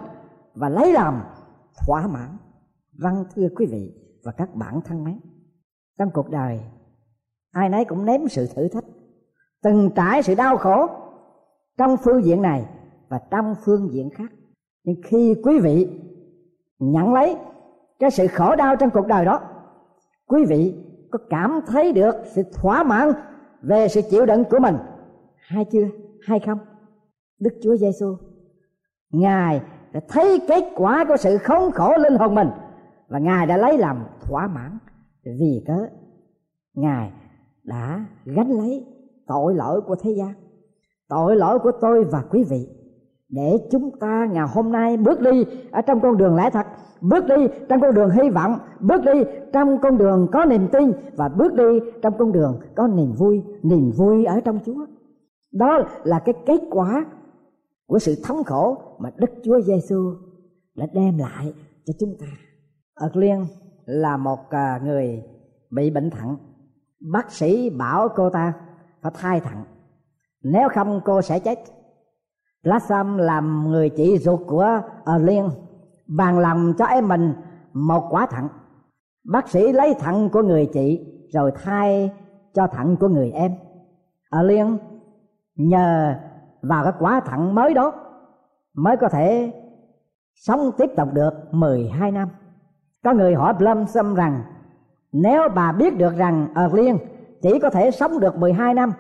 và 0.53 0.69
lấy 0.69 0.93
làm 0.93 1.23
thỏa 1.85 2.07
mãn. 2.07 2.37
Vâng 2.99 3.25
thưa 3.35 3.47
quý 3.55 3.65
vị 3.65 3.91
và 4.23 4.31
các 4.31 4.55
bạn 4.55 4.81
thân 4.85 5.03
mến, 5.03 5.19
trong 5.97 6.09
cuộc 6.13 6.29
đời 6.29 6.59
ai 7.51 7.69
nấy 7.69 7.85
cũng 7.85 8.05
nếm 8.05 8.27
sự 8.27 8.47
thử 8.55 8.67
thách, 8.67 8.85
từng 9.63 9.89
trải 9.95 10.23
sự 10.23 10.35
đau 10.35 10.57
khổ 10.57 10.87
trong 11.77 11.97
phương 11.97 12.23
diện 12.23 12.41
này 12.41 12.65
và 13.09 13.19
trong 13.31 13.55
phương 13.65 13.89
diện 13.91 14.09
khác 14.09 14.31
nhưng 14.83 14.95
khi 15.03 15.35
quý 15.43 15.59
vị 15.59 15.99
nhận 16.91 17.13
lấy 17.13 17.35
cái 17.99 18.11
sự 18.11 18.27
khổ 18.27 18.55
đau 18.55 18.75
trong 18.75 18.89
cuộc 18.89 19.07
đời 19.07 19.25
đó. 19.25 19.41
Quý 20.27 20.45
vị 20.45 20.75
có 21.11 21.19
cảm 21.29 21.59
thấy 21.67 21.93
được 21.93 22.15
sự 22.25 22.43
thỏa 22.53 22.83
mãn 22.83 23.11
về 23.61 23.87
sự 23.87 24.01
chịu 24.09 24.25
đựng 24.25 24.43
của 24.49 24.59
mình? 24.59 24.75
Hay 25.35 25.65
chưa? 25.65 25.87
Hay 26.27 26.39
không? 26.39 26.59
Đức 27.39 27.53
chúa 27.63 27.75
giêsu 27.77 28.15
ngài 29.11 29.61
đã 29.91 29.99
thấy 30.07 30.41
kết 30.47 30.63
quả 30.75 31.05
của 31.07 31.17
sự 31.17 31.37
khốn 31.37 31.71
khổ 31.71 31.97
linh 31.97 32.15
hồn 32.15 32.35
mình 32.35 32.49
và 33.07 33.19
ngài 33.19 33.47
đã 33.47 33.57
lấy 33.57 33.77
làm 33.77 34.05
thỏa 34.21 34.47
mãn 34.47 34.77
vì 35.23 35.63
cớ 35.67 35.87
ngài 36.73 37.11
đã 37.63 38.05
gánh 38.25 38.51
lấy 38.51 38.85
tội 39.27 39.55
lỗi 39.55 39.81
của 39.81 39.95
thế 39.95 40.11
gian, 40.11 40.33
tội 41.07 41.35
lỗi 41.35 41.59
của 41.59 41.71
tôi 41.81 42.03
và 42.03 42.23
quý 42.29 42.43
vị 42.49 42.69
để 43.35 43.57
chúng 43.71 43.99
ta 43.99 44.27
ngày 44.31 44.47
hôm 44.53 44.71
nay 44.71 44.97
bước 44.97 45.21
đi 45.21 45.45
ở 45.71 45.81
trong 45.81 45.99
con 46.01 46.17
đường 46.17 46.35
lẽ 46.35 46.49
thật, 46.49 46.65
bước 47.01 47.25
đi 47.25 47.47
trong 47.69 47.81
con 47.81 47.95
đường 47.95 48.09
hy 48.09 48.29
vọng, 48.29 48.59
bước 48.79 49.01
đi 49.05 49.23
trong 49.53 49.77
con 49.81 49.97
đường 49.97 50.27
có 50.31 50.45
niềm 50.45 50.67
tin 50.71 50.91
và 51.15 51.29
bước 51.29 51.53
đi 51.53 51.79
trong 52.01 52.13
con 52.17 52.31
đường 52.31 52.59
có 52.75 52.87
niềm 52.87 53.13
vui 53.13 53.43
niềm 53.63 53.91
vui 53.91 54.25
ở 54.25 54.39
trong 54.39 54.59
chúa. 54.65 54.85
Đó 55.51 55.79
là 56.03 56.19
cái 56.19 56.35
kết 56.45 56.61
quả 56.69 57.05
của 57.87 57.99
sự 57.99 58.15
thống 58.23 58.43
khổ 58.43 58.77
mà 58.99 59.09
đức 59.17 59.29
chúa 59.43 59.61
giêsu 59.61 60.13
đã 60.75 60.85
đem 60.93 61.17
lại 61.17 61.53
cho 61.85 61.93
chúng 61.99 62.15
ta. 62.19 62.27
Ợt 62.95 63.17
liên 63.17 63.45
là 63.85 64.17
một 64.17 64.49
à, 64.49 64.81
người 64.83 65.23
bị 65.71 65.89
bệnh 65.89 66.09
thận. 66.09 66.37
Bác 67.11 67.31
sĩ 67.31 67.69
bảo 67.69 68.09
cô 68.15 68.29
ta 68.29 68.53
phải 69.01 69.11
thay 69.15 69.39
thận. 69.39 69.63
Nếu 70.43 70.69
không, 70.69 71.01
cô 71.05 71.21
sẽ 71.21 71.39
chết. 71.39 71.59
Blossom 72.63 73.17
làm 73.17 73.69
người 73.69 73.89
chị 73.89 74.17
ruột 74.17 74.39
của 74.47 74.81
Liên 75.19 75.49
bàn 76.07 76.39
lòng 76.39 76.73
cho 76.77 76.85
em 76.85 77.07
mình 77.07 77.33
một 77.73 78.07
quả 78.09 78.25
thận. 78.25 78.47
Bác 79.25 79.49
sĩ 79.49 79.71
lấy 79.71 79.93
thận 79.99 80.29
của 80.29 80.41
người 80.41 80.69
chị 80.73 81.05
rồi 81.33 81.51
thay 81.63 82.11
cho 82.53 82.67
thận 82.67 82.97
của 82.97 83.07
người 83.07 83.31
em. 83.31 83.51
Liên 84.43 84.77
nhờ 85.55 86.15
vào 86.61 86.83
cái 86.83 86.93
quả 86.99 87.19
thận 87.19 87.55
mới 87.55 87.73
đó 87.73 87.93
mới 88.73 88.97
có 88.97 89.09
thể 89.09 89.51
sống 90.35 90.71
tiếp 90.77 90.89
tục 90.97 91.09
được 91.13 91.31
12 91.51 92.11
năm. 92.11 92.29
Có 93.03 93.13
người 93.13 93.35
hỏi 93.35 93.53
Blossom 93.53 94.15
rằng, 94.15 94.41
nếu 95.11 95.49
bà 95.55 95.71
biết 95.71 95.97
được 95.97 96.15
rằng 96.17 96.47
ở 96.55 96.69
Liên 96.73 96.97
chỉ 97.41 97.59
có 97.59 97.69
thể 97.69 97.91
sống 97.91 98.19
được 98.19 98.37
12 98.37 98.73
năm 98.73 98.93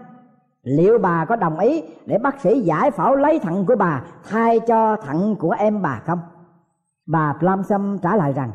liệu 0.63 0.97
bà 0.97 1.25
có 1.25 1.35
đồng 1.35 1.59
ý 1.59 1.83
để 2.05 2.17
bác 2.17 2.41
sĩ 2.41 2.61
giải 2.61 2.91
phẫu 2.91 3.15
lấy 3.15 3.39
thận 3.39 3.65
của 3.65 3.75
bà, 3.75 4.03
thay 4.29 4.59
cho 4.59 4.95
thận 4.95 5.35
của 5.39 5.51
em 5.51 5.81
bà 5.81 6.01
không? 6.05 6.19
Bà 7.05 7.33
Plumsum 7.39 7.97
trả 7.97 8.15
lời 8.15 8.33
rằng, 8.33 8.51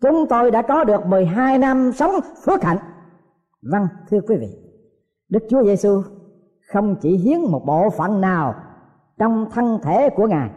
chúng 0.00 0.26
tôi 0.28 0.50
đã 0.50 0.62
có 0.62 0.84
được 0.84 1.06
12 1.06 1.58
năm 1.58 1.92
sống 1.92 2.14
phước 2.44 2.64
hạnh. 2.64 2.78
Vâng 3.62 3.86
thưa 4.10 4.20
quý 4.28 4.36
vị, 4.36 4.48
Đức 5.28 5.42
Chúa 5.50 5.64
Giêsu 5.64 6.02
không 6.72 6.96
chỉ 7.00 7.16
hiến 7.16 7.40
một 7.40 7.62
bộ 7.66 7.90
phận 7.90 8.20
nào 8.20 8.54
trong 9.18 9.50
thân 9.50 9.78
thể 9.82 10.10
của 10.10 10.26
Ngài, 10.26 10.50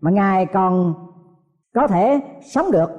mà 0.00 0.10
Ngài 0.10 0.46
còn 0.46 0.94
có 1.74 1.86
thể 1.86 2.20
sống 2.54 2.70
được. 2.70 2.90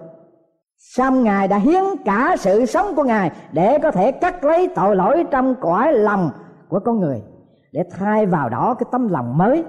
Xong 0.77 1.23
Ngài 1.23 1.47
đã 1.47 1.57
hiến 1.57 1.83
cả 2.05 2.35
sự 2.39 2.65
sống 2.65 2.95
của 2.95 3.03
Ngài 3.03 3.31
để 3.51 3.79
có 3.83 3.91
thể 3.91 4.11
cắt 4.11 4.43
lấy 4.43 4.69
tội 4.75 4.95
lỗi 4.95 5.25
trong 5.31 5.55
cõi 5.61 5.93
lòng 5.93 6.29
của 6.69 6.79
con 6.79 6.99
người 6.99 7.23
để 7.71 7.83
thay 7.91 8.25
vào 8.25 8.49
đó 8.49 8.73
cái 8.73 8.87
tấm 8.91 9.07
lòng 9.07 9.37
mới 9.37 9.63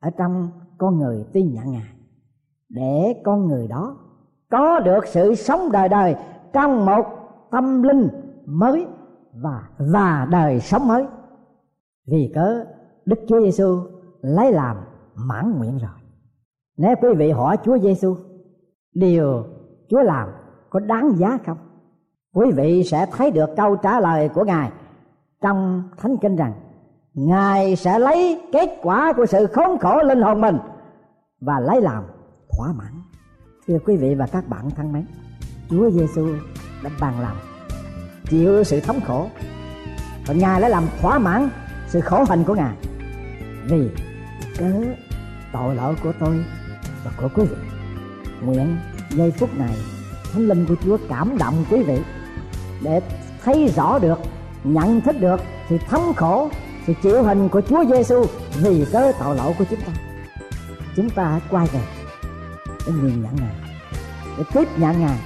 ở 0.00 0.10
trong 0.18 0.50
con 0.78 0.98
người 0.98 1.24
tin 1.32 1.52
nhận 1.52 1.72
Ngài 1.72 2.00
để 2.68 3.22
con 3.24 3.46
người 3.46 3.68
đó 3.68 3.96
có 4.50 4.80
được 4.80 5.06
sự 5.06 5.34
sống 5.34 5.72
đời 5.72 5.88
đời 5.88 6.16
trong 6.52 6.86
một 6.86 7.04
tâm 7.50 7.82
linh 7.82 8.08
mới 8.46 8.86
và 9.42 9.68
và 9.78 10.28
đời 10.30 10.60
sống 10.60 10.88
mới. 10.88 11.06
Vì 12.06 12.32
cớ 12.34 12.64
Đức 13.04 13.18
Chúa 13.28 13.40
Giêsu 13.40 13.78
lấy 14.20 14.52
làm 14.52 14.76
mãn 15.14 15.58
nguyện 15.58 15.78
rồi. 15.78 15.90
Nếu 16.76 16.94
quý 17.02 17.08
vị 17.16 17.30
hỏi 17.30 17.56
Chúa 17.64 17.78
Giêsu 17.78 18.16
điều 18.94 19.44
Chúa 19.90 20.02
làm 20.02 20.28
có 20.70 20.80
đáng 20.80 21.12
giá 21.16 21.38
không, 21.46 21.58
quý 22.34 22.50
vị 22.56 22.84
sẽ 22.84 23.06
thấy 23.12 23.30
được 23.30 23.50
câu 23.56 23.76
trả 23.76 24.00
lời 24.00 24.28
của 24.28 24.44
ngài 24.44 24.70
trong 25.40 25.82
thánh 25.96 26.16
kinh 26.22 26.36
rằng, 26.36 26.52
ngài 27.14 27.76
sẽ 27.76 27.98
lấy 27.98 28.40
kết 28.52 28.70
quả 28.82 29.12
của 29.16 29.26
sự 29.26 29.46
khốn 29.46 29.78
khổ 29.78 30.02
linh 30.02 30.22
hồn 30.22 30.40
mình 30.40 30.58
và 31.40 31.60
lấy 31.60 31.80
làm 31.80 32.04
thỏa 32.50 32.72
mãn. 32.72 33.02
Thưa 33.66 33.78
quý 33.86 33.96
vị 33.96 34.14
và 34.14 34.26
các 34.26 34.48
bạn 34.48 34.70
thân 34.70 34.92
mến, 34.92 35.06
chúa 35.70 35.90
giêsu 35.90 36.28
đã 36.84 36.90
bàn 37.00 37.20
lòng 37.20 37.36
chịu 38.24 38.64
sự 38.64 38.80
thống 38.80 39.00
khổ 39.06 39.26
và 40.26 40.34
ngài 40.34 40.60
đã 40.60 40.68
làm 40.68 40.84
thỏa 41.00 41.18
mãn 41.18 41.48
sự 41.86 42.00
khổ 42.00 42.24
hình 42.28 42.44
của 42.44 42.54
ngài 42.54 42.76
vì 43.64 43.90
cớ 44.58 44.70
tội 45.52 45.74
lỗi 45.74 45.94
của 46.02 46.12
tôi 46.20 46.44
và 47.04 47.10
của 47.20 47.28
quý 47.34 47.44
vị. 47.44 47.56
Nguyện 48.42 48.76
giây 49.10 49.30
phút 49.30 49.50
này, 49.58 49.76
thánh 50.32 50.48
linh 50.48 50.66
của 50.66 50.74
chúa 50.84 50.98
cảm 51.08 51.38
động 51.38 51.64
quý 51.70 51.82
vị 51.82 52.02
để 52.82 53.00
thấy 53.44 53.72
rõ 53.76 53.98
được 53.98 54.18
nhận 54.64 55.00
thức 55.00 55.16
được 55.20 55.40
sự 55.68 55.78
thống 55.88 56.12
khổ 56.16 56.50
sự 56.86 56.92
chịu 57.02 57.22
hình 57.22 57.48
của 57.48 57.60
chúa 57.60 57.84
giêsu 57.84 58.24
vì 58.56 58.86
cớ 58.92 59.12
tội 59.20 59.36
lỗi 59.36 59.54
của 59.58 59.64
chúng 59.70 59.80
ta 59.80 59.92
chúng 60.96 61.10
ta 61.10 61.24
hãy 61.24 61.40
quay 61.50 61.66
về 61.66 61.80
để 62.86 62.92
nhìn 62.92 63.22
nhận 63.22 63.36
ngài, 63.36 63.54
để 64.38 64.44
tiếp 64.54 64.68
nhận 64.78 65.00
ngài, 65.00 65.18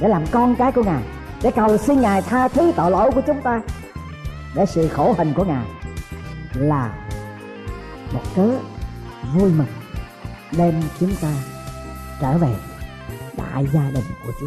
để 0.00 0.08
làm 0.08 0.24
con 0.30 0.54
cái 0.54 0.72
của 0.72 0.82
ngài, 0.82 1.02
để 1.42 1.50
cầu 1.50 1.76
xin 1.76 2.00
ngài 2.00 2.22
tha 2.22 2.48
thứ 2.48 2.72
tội 2.76 2.90
lỗi 2.90 3.10
của 3.14 3.20
chúng 3.26 3.42
ta 3.42 3.60
để 4.54 4.66
sự 4.66 4.88
khổ 4.88 5.14
hình 5.18 5.32
của 5.36 5.44
ngài 5.44 5.64
là 6.54 6.94
một 8.12 8.20
cớ 8.36 8.48
vui 9.34 9.50
mừng 9.52 9.66
đem 10.56 10.82
chúng 11.00 11.14
ta 11.22 11.28
trở 12.20 12.38
về 12.38 12.54
đại 13.36 13.66
gia 13.72 13.90
đình 13.90 14.04
của 14.26 14.32
Chúa. 14.40 14.46